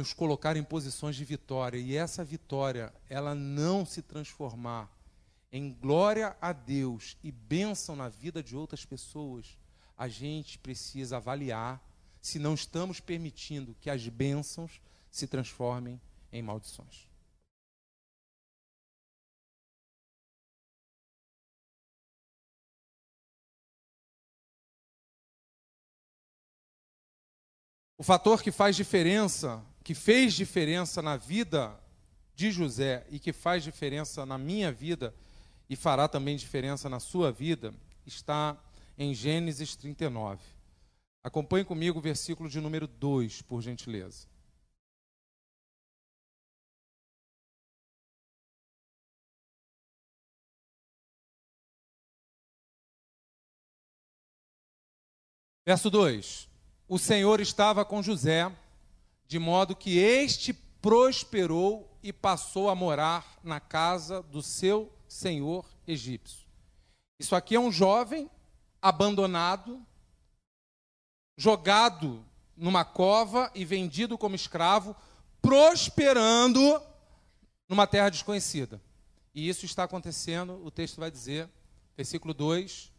[0.00, 4.90] nos colocar em posições de vitória e essa vitória ela não se transformar
[5.52, 9.58] em glória a Deus e bênção na vida de outras pessoas,
[9.98, 11.84] a gente precisa avaliar
[12.18, 16.00] se não estamos permitindo que as bênçãos se transformem
[16.32, 17.10] em maldições.
[27.98, 31.76] O fator que faz diferença que fez diferença na vida
[32.36, 35.12] de José e que faz diferença na minha vida
[35.68, 37.74] e fará também diferença na sua vida,
[38.06, 38.56] está
[38.96, 40.40] em Gênesis 39.
[41.24, 44.28] Acompanhe comigo o versículo de número 2, por gentileza.
[55.66, 56.48] Verso 2:
[56.86, 58.48] O Senhor estava com José,
[59.30, 66.48] de modo que este prosperou e passou a morar na casa do seu senhor egípcio.
[67.16, 68.28] Isso aqui é um jovem
[68.82, 69.86] abandonado,
[71.38, 74.96] jogado numa cova e vendido como escravo,
[75.40, 76.82] prosperando
[77.68, 78.82] numa terra desconhecida.
[79.32, 81.48] E isso está acontecendo, o texto vai dizer,
[81.96, 82.92] versículo 2,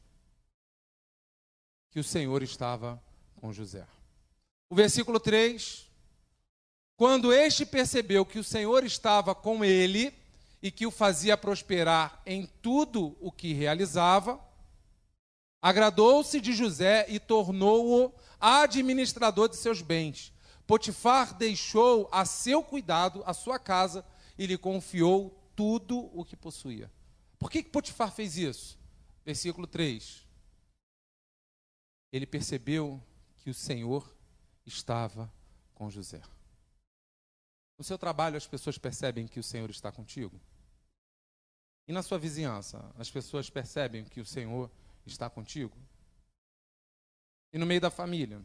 [1.90, 3.04] que o Senhor estava
[3.36, 3.86] com José.
[4.70, 5.91] O versículo 3,
[7.02, 10.14] quando este percebeu que o Senhor estava com ele
[10.62, 14.40] e que o fazia prosperar em tudo o que realizava,
[15.60, 20.32] agradou-se de José e tornou-o administrador de seus bens.
[20.68, 24.06] Potifar deixou a seu cuidado a sua casa
[24.38, 26.92] e lhe confiou tudo o que possuía.
[27.40, 28.78] Por que Potifar fez isso?
[29.26, 30.24] Versículo 3
[32.12, 33.02] ele percebeu
[33.38, 34.08] que o Senhor
[34.68, 35.34] estava
[35.74, 36.22] com José.
[37.82, 40.40] No seu trabalho, as pessoas percebem que o Senhor está contigo?
[41.88, 44.70] E na sua vizinhança, as pessoas percebem que o Senhor
[45.04, 45.76] está contigo?
[47.52, 48.40] E no meio da família?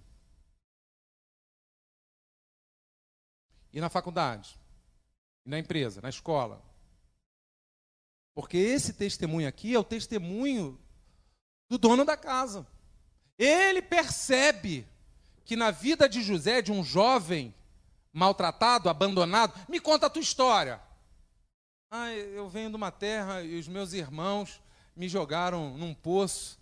[3.75, 4.59] E na faculdade?
[5.45, 6.65] E na empresa, na escola?
[8.35, 10.81] Porque esse testemunho aqui é o testemunho
[11.69, 12.67] do dono da casa.
[13.37, 14.89] Ele percebe
[15.45, 17.55] que na vida de José, de um jovem
[18.17, 20.81] maltratado, abandonado, me conta a tua história.
[21.91, 24.59] Ah, eu venho de uma terra e os meus irmãos
[24.97, 26.59] me jogaram num poço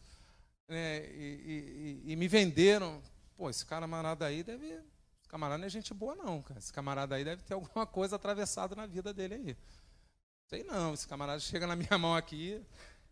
[0.67, 3.01] né, e, e, e, me venderam.
[3.37, 4.67] Pô, esse camarada aí deve.
[4.67, 6.59] Esse camarada não é gente boa, não, cara.
[6.59, 9.57] Esse camarada aí deve ter alguma coisa atravessada na vida dele aí.
[10.49, 12.61] Sei não, esse camarada chega na minha mão aqui,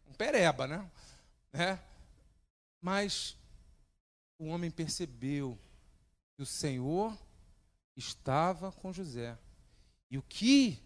[0.08, 0.90] um pereba, né?
[1.52, 1.78] né?
[2.80, 3.36] Mas
[4.36, 5.56] o homem percebeu
[6.34, 7.16] que o Senhor
[7.96, 9.36] estava com José.
[10.10, 10.78] E o que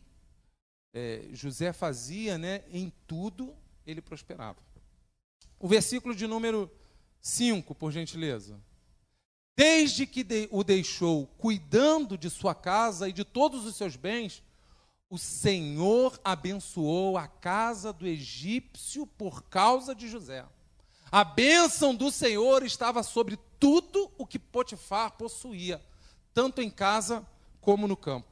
[0.92, 3.54] é, José fazia, né, em tudo,
[3.86, 4.58] ele prosperava.
[5.58, 6.70] O versículo de número
[7.20, 8.60] 5, por gentileza.
[9.56, 14.42] Desde que de, o deixou cuidando de sua casa e de todos os seus bens,
[15.08, 20.44] o Senhor abençoou a casa do egípcio por causa de José.
[21.10, 25.82] A bênção do Senhor estava sobre tudo o que Potifar possuía,
[26.36, 27.26] tanto em casa
[27.62, 28.28] como no campo.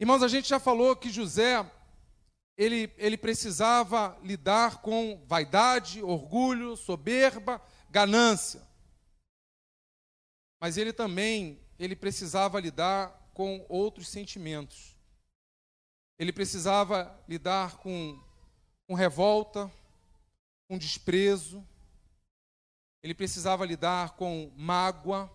[0.00, 1.70] Irmãos, a gente já falou que José
[2.56, 8.66] ele, ele precisava lidar com vaidade, orgulho, soberba, ganância.
[10.58, 14.96] Mas ele também ele precisava lidar com outros sentimentos.
[16.18, 18.18] Ele precisava lidar com,
[18.88, 19.70] com revolta,
[20.66, 21.62] com desprezo,
[23.02, 25.30] ele precisava lidar com mágoa,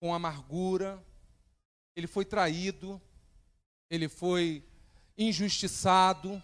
[0.00, 1.04] com amargura,
[1.94, 3.00] ele foi traído,
[3.90, 4.64] ele foi
[5.16, 6.42] injustiçado.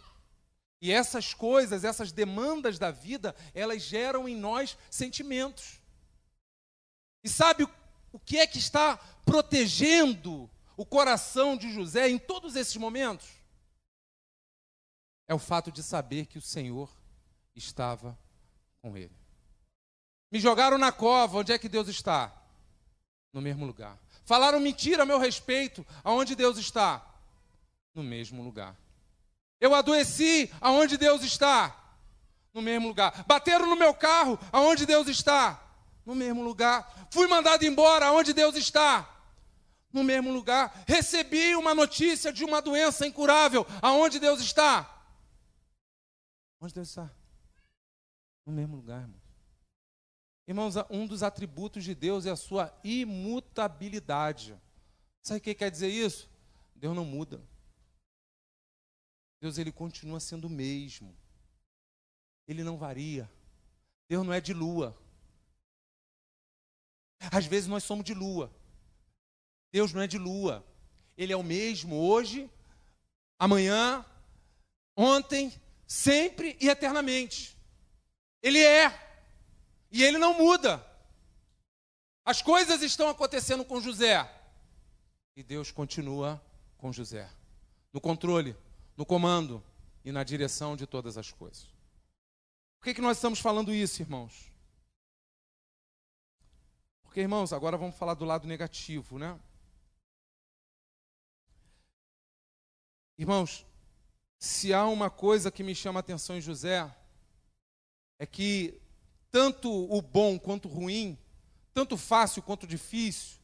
[0.80, 5.80] E essas coisas, essas demandas da vida, elas geram em nós sentimentos.
[7.22, 7.66] E sabe
[8.12, 13.28] o que é que está protegendo o coração de José em todos esses momentos?
[15.26, 16.90] É o fato de saber que o Senhor
[17.54, 18.18] estava
[18.82, 19.23] com ele.
[20.34, 22.34] Me jogaram na cova, onde é que Deus está?
[23.32, 23.96] No mesmo lugar.
[24.24, 27.06] Falaram mentira a meu respeito, aonde Deus está?
[27.94, 28.76] No mesmo lugar.
[29.60, 31.80] Eu adoeci, aonde Deus está?
[32.52, 33.24] No mesmo lugar.
[33.28, 35.62] Bateram no meu carro, aonde Deus está?
[36.04, 37.06] No mesmo lugar.
[37.12, 39.08] Fui mandado embora, aonde Deus está?
[39.92, 40.82] No mesmo lugar.
[40.84, 45.00] Recebi uma notícia de uma doença incurável, aonde Deus está?
[46.60, 47.08] Onde Deus está?
[48.44, 49.23] No mesmo lugar, irmãos.
[50.46, 54.54] Irmãos, um dos atributos de Deus é a sua imutabilidade.
[55.22, 56.28] Sabe o que quer dizer isso?
[56.74, 57.42] Deus não muda.
[59.40, 61.16] Deus ele continua sendo o mesmo.
[62.46, 63.30] Ele não varia.
[64.08, 64.96] Deus não é de lua.
[67.32, 68.50] Às vezes nós somos de lua.
[69.72, 70.64] Deus não é de lua.
[71.16, 72.50] Ele é o mesmo hoje,
[73.38, 74.04] amanhã,
[74.96, 75.52] ontem,
[75.86, 77.56] sempre e eternamente.
[78.42, 79.03] Ele é.
[79.94, 80.84] E ele não muda.
[82.24, 84.28] As coisas estão acontecendo com José.
[85.36, 86.44] E Deus continua
[86.76, 87.30] com José.
[87.92, 88.56] No controle,
[88.96, 89.62] no comando
[90.04, 91.68] e na direção de todas as coisas.
[92.80, 94.50] Por que, que nós estamos falando isso, irmãos?
[97.04, 99.38] Porque, irmãos, agora vamos falar do lado negativo, né?
[103.16, 103.64] Irmãos,
[104.40, 106.92] se há uma coisa que me chama a atenção em José,
[108.18, 108.82] é que
[109.34, 111.18] tanto o bom quanto o ruim,
[111.72, 113.36] tanto fácil quanto difícil,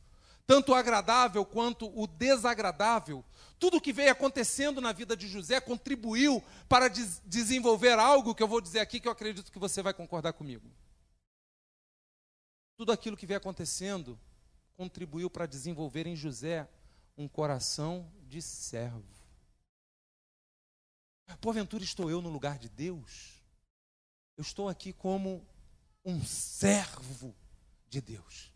[0.46, 3.24] tanto o agradável quanto o desagradável,
[3.58, 8.46] tudo que veio acontecendo na vida de José contribuiu para des desenvolver algo que eu
[8.46, 10.70] vou dizer aqui que eu acredito que você vai concordar comigo.
[12.76, 14.16] Tudo aquilo que veio acontecendo
[14.76, 16.68] contribuiu para desenvolver em José
[17.18, 19.02] um coração de servo.
[21.40, 23.42] Porventura estou eu no lugar de Deus?
[24.36, 25.44] Eu estou aqui como
[26.04, 27.34] um servo
[27.88, 28.52] de Deus.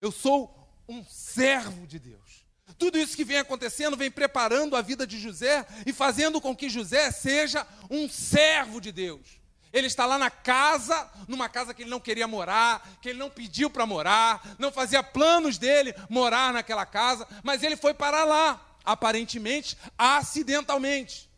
[0.00, 2.46] Eu sou um servo de Deus.
[2.78, 6.68] Tudo isso que vem acontecendo vem preparando a vida de José e fazendo com que
[6.68, 9.40] José seja um servo de Deus.
[9.72, 13.30] Ele está lá na casa, numa casa que ele não queria morar, que ele não
[13.30, 18.78] pediu para morar, não fazia planos dele morar naquela casa, mas ele foi parar lá,
[18.84, 21.30] aparentemente, acidentalmente.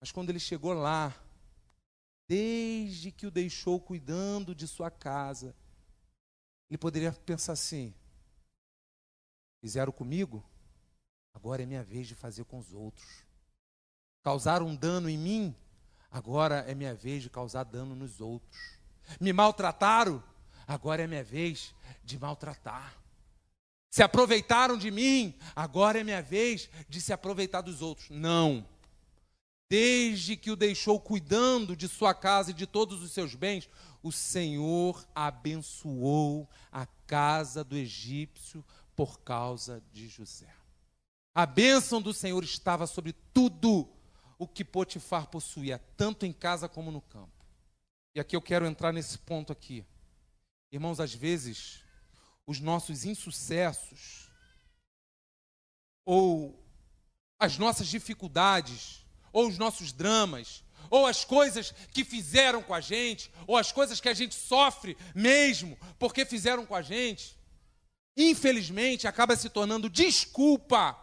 [0.00, 1.14] Mas quando ele chegou lá,
[2.30, 5.52] desde que o deixou cuidando de sua casa,
[6.70, 7.92] ele poderia pensar assim:
[9.60, 10.48] fizeram comigo,
[11.34, 13.24] agora é minha vez de fazer com os outros.
[14.22, 15.56] Causaram um dano em mim,
[16.08, 18.78] agora é minha vez de causar dano nos outros.
[19.20, 20.22] Me maltrataram,
[20.68, 21.74] agora é minha vez
[22.04, 22.96] de maltratar.
[23.90, 28.08] Se aproveitaram de mim, agora é minha vez de se aproveitar dos outros.
[28.08, 28.64] Não
[29.70, 33.70] desde que o deixou cuidando de sua casa e de todos os seus bens,
[34.02, 38.64] o Senhor abençoou a casa do egípcio
[38.96, 40.52] por causa de José.
[41.32, 43.88] A bênção do Senhor estava sobre tudo
[44.36, 47.46] o que Potifar possuía, tanto em casa como no campo.
[48.12, 49.86] E aqui eu quero entrar nesse ponto aqui.
[50.72, 51.84] Irmãos, às vezes,
[52.44, 54.28] os nossos insucessos
[56.04, 56.60] ou
[57.38, 63.30] as nossas dificuldades ou os nossos dramas, ou as coisas que fizeram com a gente,
[63.46, 67.38] ou as coisas que a gente sofre mesmo porque fizeram com a gente,
[68.16, 70.98] infelizmente acaba se tornando desculpa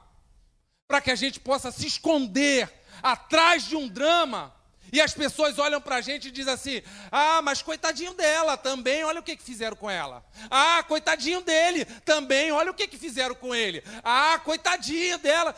[0.88, 2.72] para que a gente possa se esconder
[3.02, 4.54] atrás de um drama.
[4.92, 9.04] E as pessoas olham para a gente e dizem assim: Ah, mas coitadinho dela também,
[9.04, 10.26] olha o que, que fizeram com ela.
[10.50, 13.84] Ah, coitadinho dele também, olha o que, que fizeram com ele.
[14.02, 15.54] Ah, coitadinho dela.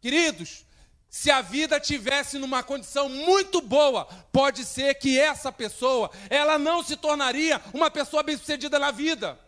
[0.00, 0.64] Queridos,
[1.14, 6.82] se a vida tivesse numa condição muito boa, pode ser que essa pessoa, ela não
[6.82, 9.38] se tornaria uma pessoa bem-sucedida na vida.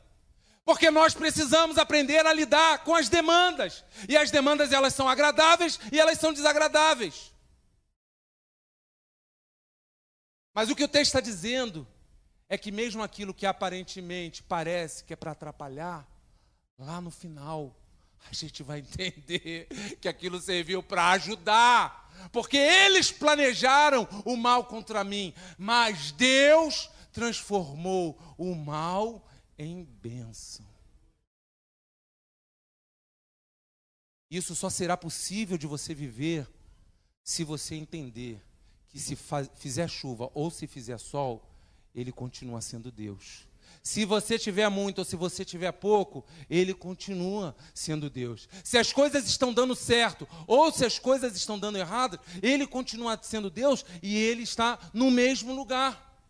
[0.64, 3.84] Porque nós precisamos aprender a lidar com as demandas.
[4.08, 7.34] E as demandas elas são agradáveis e elas são desagradáveis.
[10.54, 11.84] Mas o que o texto está dizendo
[12.48, 16.06] é que mesmo aquilo que aparentemente parece que é para atrapalhar,
[16.78, 17.74] lá no final
[18.30, 19.68] a gente vai entender
[20.00, 28.18] que aquilo serviu para ajudar, porque eles planejaram o mal contra mim, mas Deus transformou
[28.36, 29.26] o mal
[29.58, 30.66] em bênção.
[34.30, 36.48] Isso só será possível de você viver
[37.22, 38.42] se você entender
[38.88, 39.16] que se
[39.54, 41.48] fizer chuva ou se fizer sol,
[41.94, 43.45] ele continua sendo Deus.
[43.86, 48.48] Se você tiver muito ou se você tiver pouco, ele continua sendo Deus.
[48.64, 53.16] Se as coisas estão dando certo ou se as coisas estão dando errado, ele continua
[53.22, 56.20] sendo Deus e ele está no mesmo lugar.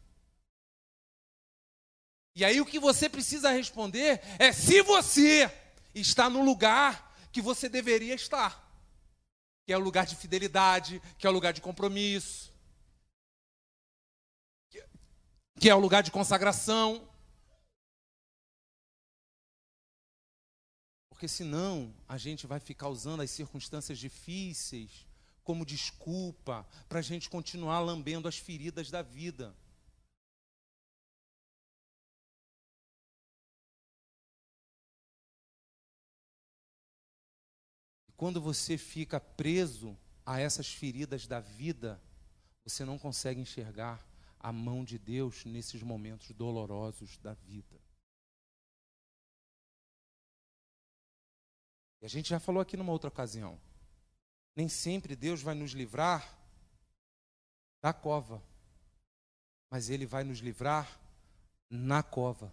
[2.34, 5.50] E aí o que você precisa responder é se você
[5.94, 8.70] está no lugar que você deveria estar.
[9.64, 12.52] Que é o lugar de fidelidade, que é o lugar de compromisso,
[15.58, 17.15] que é o lugar de consagração.
[21.16, 25.06] Porque senão a gente vai ficar usando as circunstâncias difíceis
[25.42, 29.56] como desculpa para a gente continuar lambendo as feridas da vida.
[38.06, 39.96] E quando você fica preso
[40.26, 41.98] a essas feridas da vida,
[42.62, 44.06] você não consegue enxergar
[44.38, 47.75] a mão de Deus nesses momentos dolorosos da vida.
[52.00, 53.58] E a gente já falou aqui numa outra ocasião.
[54.54, 56.36] Nem sempre Deus vai nos livrar
[57.82, 58.42] da cova,
[59.70, 60.98] mas Ele vai nos livrar
[61.68, 62.52] na cova.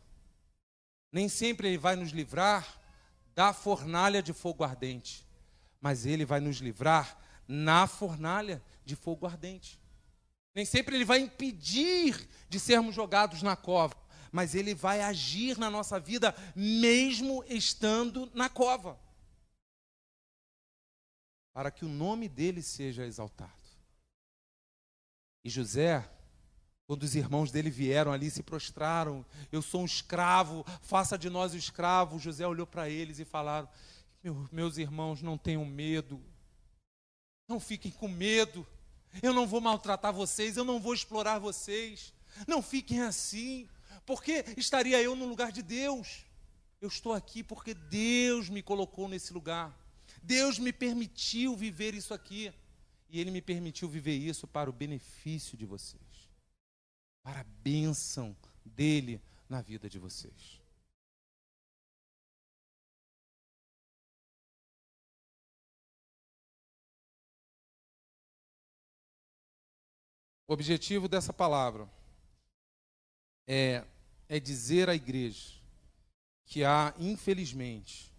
[1.12, 2.82] Nem sempre Ele vai nos livrar
[3.34, 5.26] da fornalha de fogo ardente,
[5.80, 7.18] mas Ele vai nos livrar
[7.48, 9.80] na fornalha de fogo ardente.
[10.54, 13.96] Nem sempre Ele vai impedir de sermos jogados na cova,
[14.32, 19.00] mas Ele vai agir na nossa vida mesmo estando na cova,
[21.54, 23.51] para que o nome dele seja exaltado.
[25.43, 26.10] E José,
[26.88, 31.54] quando os irmãos dele vieram ali, se prostraram, eu sou um escravo, faça de nós
[31.54, 32.20] o escravo.
[32.20, 33.70] José olhou para eles e falaram:
[34.51, 36.22] Meus irmãos, não tenham medo,
[37.47, 38.66] não fiquem com medo,
[39.22, 42.14] eu não vou maltratar vocês, eu não vou explorar vocês,
[42.47, 43.70] não fiquem assim,
[44.06, 46.26] porque estaria eu no lugar de Deus.
[46.82, 49.74] Eu estou aqui porque Deus me colocou nesse lugar,
[50.24, 52.54] Deus me permitiu viver isso aqui.
[53.10, 56.32] E Ele me permitiu viver isso para o benefício de vocês,
[57.22, 60.64] para a bênção dele na vida de vocês.
[70.48, 71.90] O objetivo dessa palavra
[73.48, 73.86] é,
[74.30, 75.60] é dizer à igreja
[76.46, 78.12] que há, infelizmente,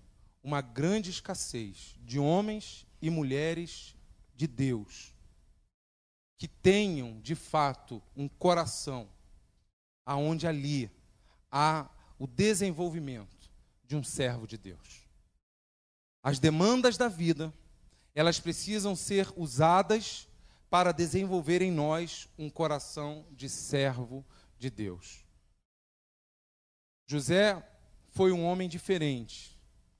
[0.45, 3.97] uma grande escassez de homens e mulheres
[4.37, 5.15] de Deus,
[6.37, 9.09] que tenham de fato um coração
[10.05, 10.91] aonde ali
[11.51, 11.89] há
[12.19, 13.51] o desenvolvimento
[13.85, 15.09] de um servo de Deus.
[16.23, 17.53] As demandas da vida,
[18.15, 20.29] elas precisam ser usadas
[20.69, 24.25] para desenvolver em nós um coração de servo
[24.59, 25.25] de Deus.
[27.07, 27.67] José
[28.11, 29.54] foi um homem diferente,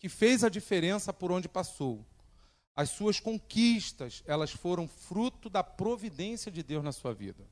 [0.05, 2.05] que fez a diferença por onde passou.
[2.77, 7.49] As suas conquistas, elas foram fruto da providência de Deus na sua vida.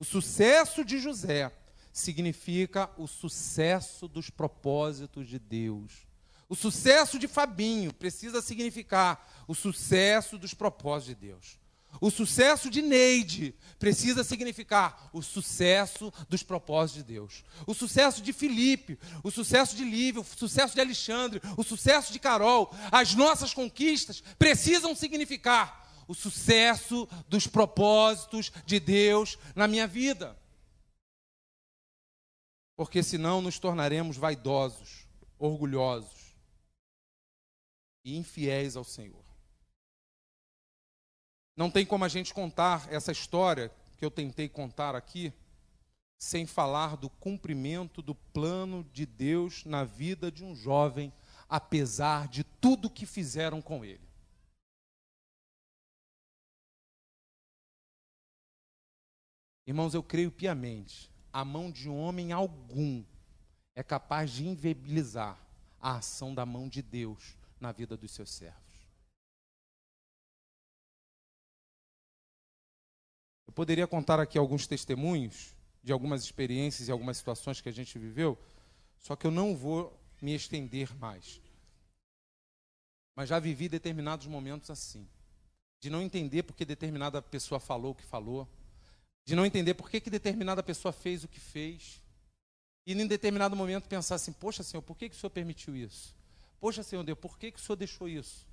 [0.00, 1.52] O sucesso de José
[1.92, 6.06] significa o sucesso dos propósitos de Deus.
[6.48, 11.58] O sucesso de Fabinho precisa significar o sucesso dos propósitos de Deus.
[12.00, 17.44] O sucesso de Neide precisa significar o sucesso dos propósitos de Deus.
[17.66, 22.18] O sucesso de Felipe, o sucesso de Lívia, o sucesso de Alexandre, o sucesso de
[22.18, 30.36] Carol, as nossas conquistas precisam significar o sucesso dos propósitos de Deus na minha vida.
[32.76, 35.06] Porque senão nos tornaremos vaidosos,
[35.38, 36.34] orgulhosos
[38.04, 39.31] e infiéis ao Senhor.
[41.56, 45.32] Não tem como a gente contar essa história que eu tentei contar aqui
[46.18, 51.12] sem falar do cumprimento do plano de Deus na vida de um jovem,
[51.48, 54.08] apesar de tudo que fizeram com ele.
[59.66, 63.04] Irmãos, eu creio piamente, a mão de homem algum
[63.74, 65.38] é capaz de inviabilizar
[65.80, 68.71] a ação da mão de Deus na vida dos seus servos.
[73.52, 77.98] Eu poderia contar aqui alguns testemunhos de algumas experiências e algumas situações que a gente
[77.98, 78.38] viveu,
[78.98, 81.38] só que eu não vou me estender mais.
[83.14, 85.06] Mas já vivi determinados momentos assim,
[85.78, 88.48] de não entender porque determinada pessoa falou o que falou,
[89.22, 92.00] de não entender por que, que determinada pessoa fez o que fez,
[92.86, 96.16] e em determinado momento pensar assim: Poxa, Senhor, por que, que o Senhor permitiu isso?
[96.58, 98.46] Poxa, Senhor Deus, por que, que o Senhor deixou isso?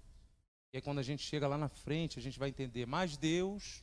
[0.74, 3.82] E aí, quando a gente chega lá na frente, a gente vai entender, mas Deus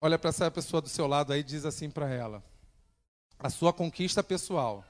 [0.00, 2.42] olha para essa pessoa do seu lado aí e diz assim para ela:
[3.38, 4.84] a sua conquista pessoal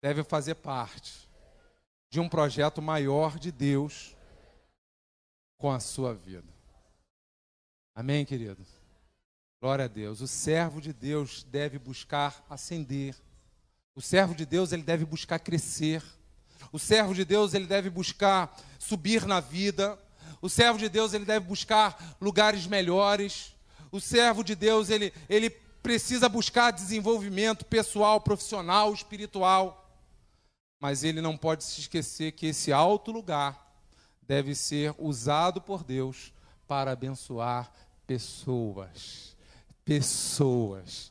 [0.00, 1.28] deve fazer parte
[2.10, 4.16] de um projeto maior de Deus
[5.56, 6.48] com a sua vida.
[7.94, 8.64] Amém, querido?
[9.60, 10.20] Glória a Deus.
[10.20, 13.16] O servo de Deus deve buscar ascender.
[13.94, 16.02] O servo de Deus ele deve buscar crescer.
[16.70, 19.98] O servo de Deus ele deve buscar subir na vida.
[20.40, 23.54] O servo de Deus ele deve buscar lugares melhores.
[23.90, 25.50] O servo de Deus ele, ele
[25.82, 29.84] precisa buscar desenvolvimento pessoal, profissional, espiritual.
[30.80, 33.66] Mas ele não pode se esquecer que esse alto lugar
[34.22, 36.32] deve ser usado por Deus
[36.66, 37.72] para abençoar
[38.06, 39.36] pessoas.
[39.84, 41.10] Pessoas.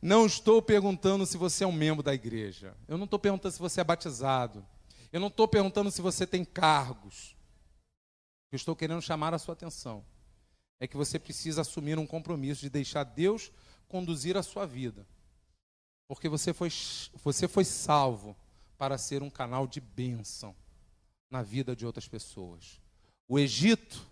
[0.00, 2.74] Não estou perguntando se você é um membro da igreja.
[2.86, 4.64] Eu não estou perguntando se você é batizado.
[5.12, 7.34] Eu não estou perguntando se você tem cargos
[8.50, 10.04] que eu estou querendo chamar a sua atenção
[10.80, 13.52] é que você precisa assumir um compromisso de deixar Deus
[13.86, 15.06] conduzir a sua vida.
[16.08, 16.68] Porque você foi,
[17.22, 18.36] você foi salvo
[18.76, 20.56] para ser um canal de bênção
[21.30, 22.80] na vida de outras pessoas.
[23.28, 24.04] O Egito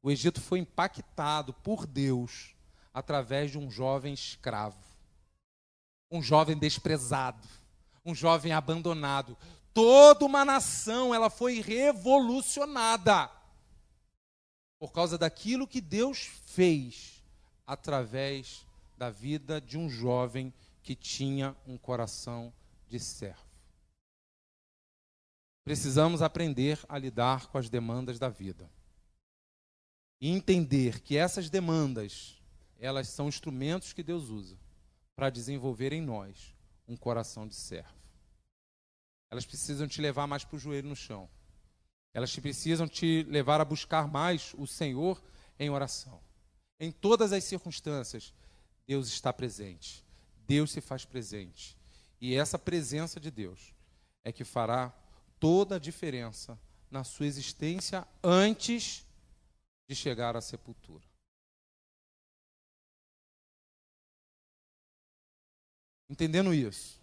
[0.00, 2.54] O Egito foi impactado por Deus
[2.94, 4.78] através de um jovem escravo,
[6.10, 7.48] um jovem desprezado,
[8.04, 9.36] um jovem abandonado.
[9.74, 13.30] Toda uma nação, ela foi revolucionada
[14.82, 17.22] por causa daquilo que Deus fez
[17.64, 18.66] através
[18.98, 20.52] da vida de um jovem
[20.82, 22.52] que tinha um coração
[22.88, 23.46] de servo.
[25.64, 28.68] Precisamos aprender a lidar com as demandas da vida.
[30.20, 32.42] E entender que essas demandas,
[32.76, 34.58] elas são instrumentos que Deus usa
[35.14, 36.56] para desenvolver em nós
[36.88, 37.94] um coração de servo.
[39.30, 41.30] Elas precisam te levar mais para o joelho no chão.
[42.14, 45.22] Elas precisam te levar a buscar mais o Senhor
[45.58, 46.20] em oração.
[46.78, 48.34] Em todas as circunstâncias,
[48.86, 50.04] Deus está presente.
[50.46, 51.76] Deus se faz presente.
[52.20, 53.74] E essa presença de Deus
[54.24, 54.92] é que fará
[55.40, 56.58] toda a diferença
[56.90, 59.06] na sua existência antes
[59.88, 61.04] de chegar à sepultura.
[66.08, 67.00] Entendendo isso,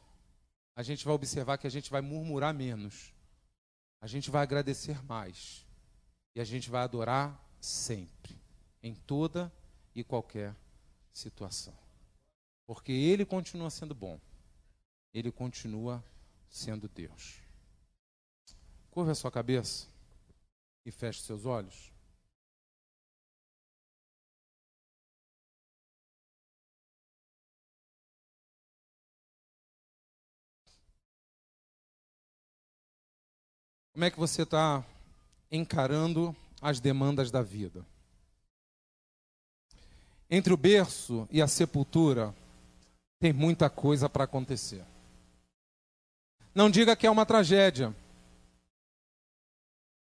[0.76, 3.12] a gente vai observar que a gente vai murmurar menos,
[4.02, 5.66] a gente vai agradecer mais
[6.36, 8.36] e a gente vai adorar sempre,
[8.82, 9.52] em toda
[9.94, 10.56] e qualquer
[11.12, 11.74] situação.
[12.66, 14.20] Porque Ele continua sendo bom,
[15.14, 16.04] Ele continua
[16.50, 17.40] sendo Deus.
[18.92, 19.88] Curva a sua cabeça
[20.86, 21.92] e feche seus olhos.
[34.00, 34.82] Como é que você está
[35.52, 37.86] encarando as demandas da vida?
[40.30, 42.34] Entre o berço e a sepultura,
[43.20, 44.86] tem muita coisa para acontecer.
[46.56, 47.94] Não diga que é uma tragédia.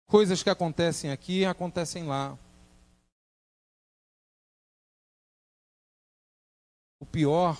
[0.06, 2.38] Coisas que acontecem aqui acontecem lá.
[6.98, 7.56] O pior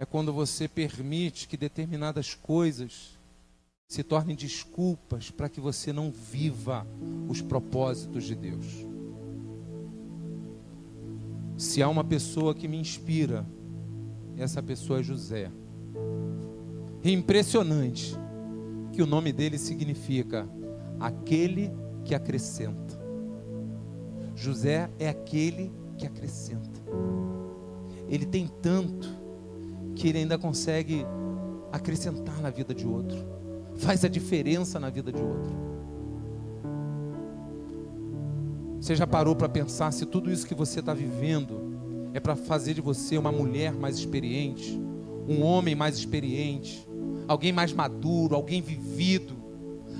[0.00, 3.19] é quando você permite que determinadas coisas
[3.90, 6.86] se tornem desculpas para que você não viva
[7.28, 8.86] os propósitos de Deus.
[11.56, 13.44] Se há uma pessoa que me inspira,
[14.36, 15.50] essa pessoa é José.
[17.02, 18.16] É impressionante
[18.92, 20.48] que o nome dele significa
[21.00, 21.72] aquele
[22.04, 22.96] que acrescenta.
[24.36, 26.80] José é aquele que acrescenta.
[28.08, 29.08] Ele tem tanto
[29.96, 31.04] que ele ainda consegue
[31.72, 33.39] acrescentar na vida de outro.
[33.80, 35.50] Faz a diferença na vida de outro.
[38.80, 41.60] Você já parou para pensar se tudo isso que você está vivendo
[42.14, 44.80] é para fazer de você uma mulher mais experiente,
[45.28, 46.88] um homem mais experiente,
[47.28, 49.34] alguém mais maduro, alguém vivido,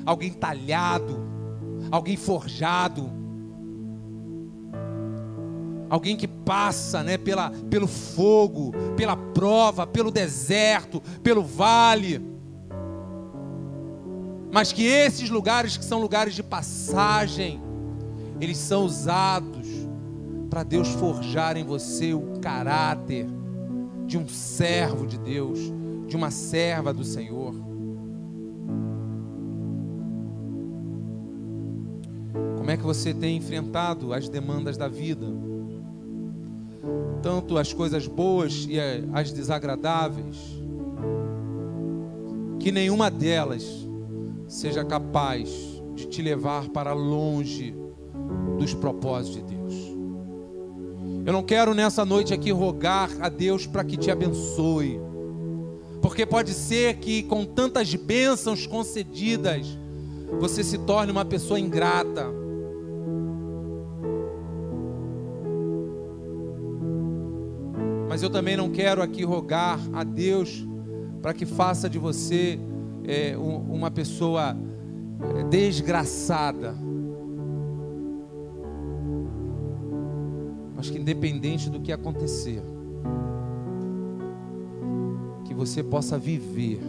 [0.05, 1.19] alguém talhado,
[1.91, 3.11] alguém forjado,
[5.89, 12.30] alguém que passa né, pela, pelo fogo, pela prova, pelo deserto, pelo vale.
[14.53, 17.61] Mas que esses lugares que são lugares de passagem,
[18.41, 19.69] eles são usados
[20.49, 23.27] para Deus forjar em você o caráter
[24.07, 25.59] de um servo de Deus,
[26.09, 27.55] de uma serva do Senhor.
[32.57, 35.27] Como é que você tem enfrentado as demandas da vida?
[37.23, 38.79] Tanto as coisas boas e
[39.13, 40.37] as desagradáveis,
[42.59, 43.90] que nenhuma delas
[44.51, 45.49] seja capaz
[45.95, 47.73] de te levar para longe
[48.59, 49.75] dos propósitos de Deus.
[51.25, 55.01] Eu não quero nessa noite aqui rogar a Deus para que te abençoe,
[56.03, 59.67] porque pode ser que com tantas bênçãos concedidas,
[60.41, 62.41] você se torne uma pessoa ingrata
[68.09, 70.67] Mas eu também não quero aqui rogar a Deus
[71.23, 72.59] para que faça de você
[73.11, 74.57] é, uma pessoa
[75.37, 76.75] é, desgraçada.
[80.77, 82.63] Mas que independente do que acontecer,
[85.45, 86.81] que você possa viver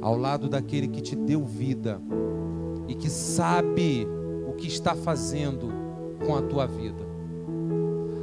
[0.00, 2.00] ao lado daquele que te deu vida
[2.88, 4.06] e que sabe
[4.48, 5.68] o que está fazendo
[6.26, 7.12] com a tua vida.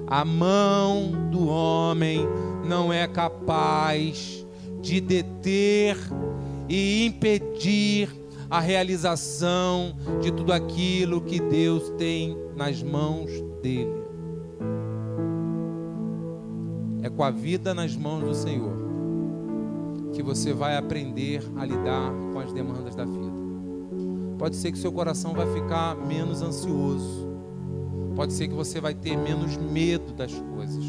[0.07, 2.27] A mão do homem
[2.67, 4.45] não é capaz
[4.81, 5.95] de deter
[6.69, 8.09] e impedir
[8.49, 13.29] a realização de tudo aquilo que Deus tem nas mãos
[13.61, 13.99] dele.
[17.01, 18.79] É com a vida nas mãos do Senhor
[20.13, 23.29] que você vai aprender a lidar com as demandas da vida.
[24.37, 27.27] pode ser que seu coração vai ficar menos ansioso.
[28.15, 30.83] Pode ser que você vai ter menos medo das coisas.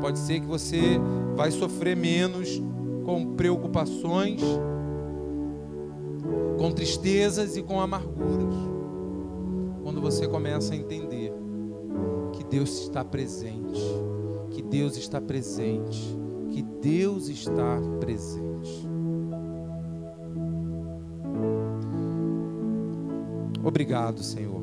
[0.00, 0.98] Pode ser que você
[1.36, 2.60] vai sofrer menos
[3.08, 4.42] com preocupações,
[6.58, 8.54] com tristezas e com amarguras.
[9.82, 11.32] Quando você começa a entender
[12.34, 13.80] que Deus está presente,
[14.50, 16.18] que Deus está presente,
[16.50, 18.86] que Deus está presente.
[23.64, 24.62] Obrigado, Senhor.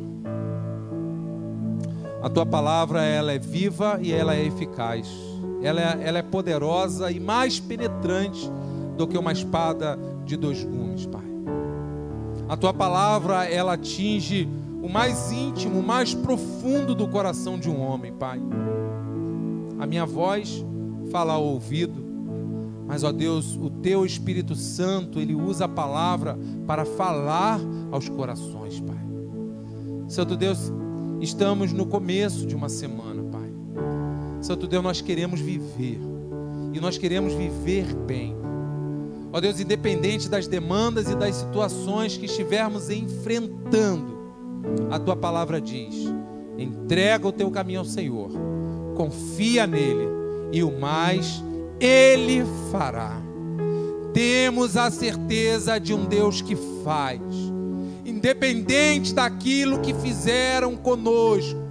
[2.22, 5.35] A tua palavra ela é viva e ela é eficaz.
[5.62, 8.52] Ela é, ela é poderosa e mais penetrante
[8.98, 11.26] do que uma espada de dois gumes, Pai.
[12.48, 14.48] A tua palavra ela atinge
[14.82, 18.40] o mais íntimo, o mais profundo do coração de um homem, Pai.
[19.80, 20.64] A minha voz
[21.12, 22.06] fala ao ouvido,
[22.88, 26.38] mas ó Deus, o teu Espírito Santo, ele usa a palavra
[26.68, 27.60] para falar
[27.92, 28.96] aos corações, Pai.
[30.08, 30.72] Santo Deus,
[31.20, 33.25] estamos no começo de uma semana.
[34.46, 36.00] Santo Deus, nós queremos viver
[36.72, 38.36] e nós queremos viver bem.
[39.34, 44.16] Ó Deus, independente das demandas e das situações que estivermos enfrentando,
[44.92, 45.96] a tua palavra diz:
[46.60, 48.30] entrega o teu caminho ao Senhor,
[48.96, 50.08] confia nele
[50.52, 51.44] e o mais
[51.80, 53.20] ele fará.
[54.14, 57.20] Temos a certeza de um Deus que faz,
[58.06, 61.65] independente daquilo que fizeram conosco,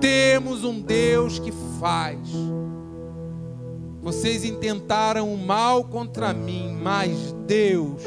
[0.00, 2.18] temos um Deus que faz.
[4.00, 8.02] Vocês intentaram o mal contra mim, mas Deus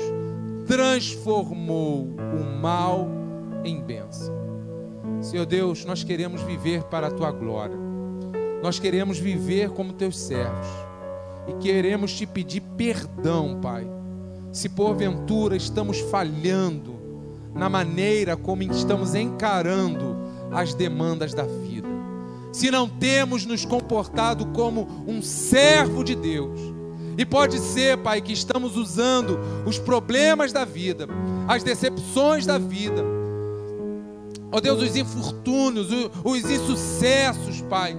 [0.65, 3.07] transformou o mal
[3.63, 4.33] em bênção.
[5.21, 7.77] Senhor Deus, nós queremos viver para a tua glória.
[8.63, 10.67] Nós queremos viver como teus servos.
[11.47, 13.87] E queremos te pedir perdão, Pai.
[14.51, 16.99] Se porventura estamos falhando
[17.53, 20.15] na maneira como estamos encarando
[20.51, 21.80] as demandas da vida.
[22.51, 26.59] Se não temos nos comportado como um servo de Deus.
[27.17, 31.07] E pode ser, Pai, que estamos usando os problemas da vida,
[31.47, 33.03] as decepções da vida,
[34.51, 35.87] ó Deus, os infortúnios,
[36.23, 37.95] os insucessos, Pai.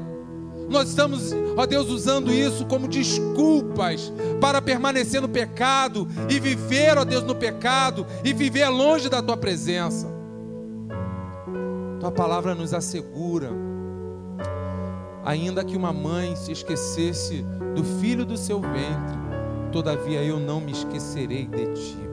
[0.69, 7.05] Nós estamos, ó Deus, usando isso como desculpas para permanecer no pecado e viver, ó
[7.05, 10.11] Deus, no pecado e viver longe da tua presença.
[12.01, 13.51] Tua palavra nos assegura,
[15.25, 17.45] ainda que uma mãe se esquecesse
[17.75, 19.19] do filho do seu ventre,
[19.71, 22.13] todavia eu não me esquecerei de ti.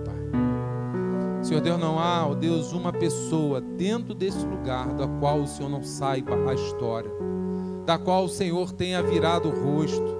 [1.41, 5.69] Senhor Deus, não há, ó Deus, uma pessoa dentro desse lugar da qual o Senhor
[5.69, 7.09] não saiba a história,
[7.85, 10.17] da qual o Senhor tenha virado o rosto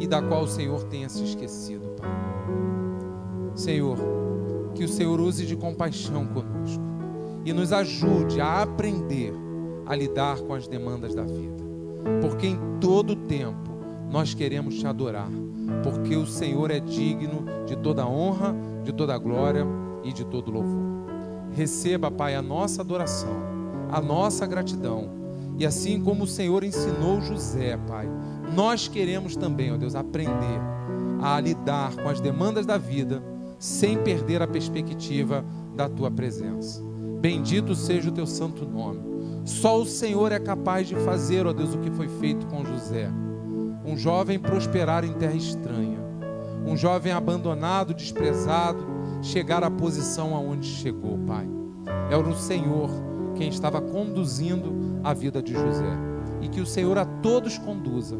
[0.00, 2.10] e da qual o Senhor tenha se esquecido, Pai.
[3.54, 3.98] Senhor,
[4.74, 6.82] que o Senhor use de compaixão conosco
[7.44, 9.34] e nos ajude a aprender
[9.84, 11.61] a lidar com as demandas da vida,
[12.20, 13.70] porque em todo tempo
[14.10, 15.28] nós queremos te adorar,
[15.82, 19.66] porque o Senhor é digno de toda honra, de toda glória
[20.04, 20.82] e de todo louvor.
[21.52, 23.36] Receba, Pai, a nossa adoração,
[23.90, 25.10] a nossa gratidão.
[25.58, 28.08] E assim como o Senhor ensinou José, Pai,
[28.54, 30.60] nós queremos também, ó Deus, aprender
[31.20, 33.22] a lidar com as demandas da vida
[33.58, 35.44] sem perder a perspectiva
[35.76, 36.82] da tua presença.
[37.20, 39.11] Bendito seja o teu santo nome.
[39.44, 43.10] Só o Senhor é capaz de fazer, ó Deus, o que foi feito com José.
[43.84, 45.98] Um jovem prosperar em terra estranha,
[46.64, 48.86] um jovem abandonado, desprezado,
[49.20, 51.48] chegar à posição aonde chegou, Pai.
[52.10, 52.90] É o Senhor
[53.34, 55.98] quem estava conduzindo a vida de José.
[56.40, 58.16] E que o Senhor a todos conduza.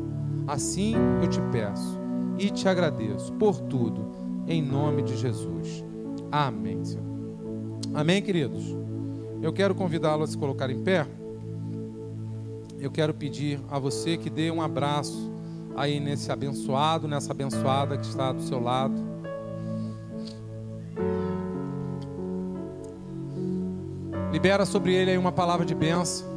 [0.46, 2.00] Assim eu te peço
[2.38, 4.10] e te agradeço por tudo,
[4.46, 5.84] em nome de Jesus.
[6.30, 7.04] Amém, Senhor.
[7.94, 8.81] Amém, queridos?
[9.42, 11.04] Eu quero convidá-lo a se colocar em pé.
[12.78, 15.32] Eu quero pedir a você que dê um abraço
[15.76, 18.94] aí nesse abençoado, nessa abençoada que está do seu lado.
[24.30, 26.31] Libera sobre ele aí uma palavra de bênção.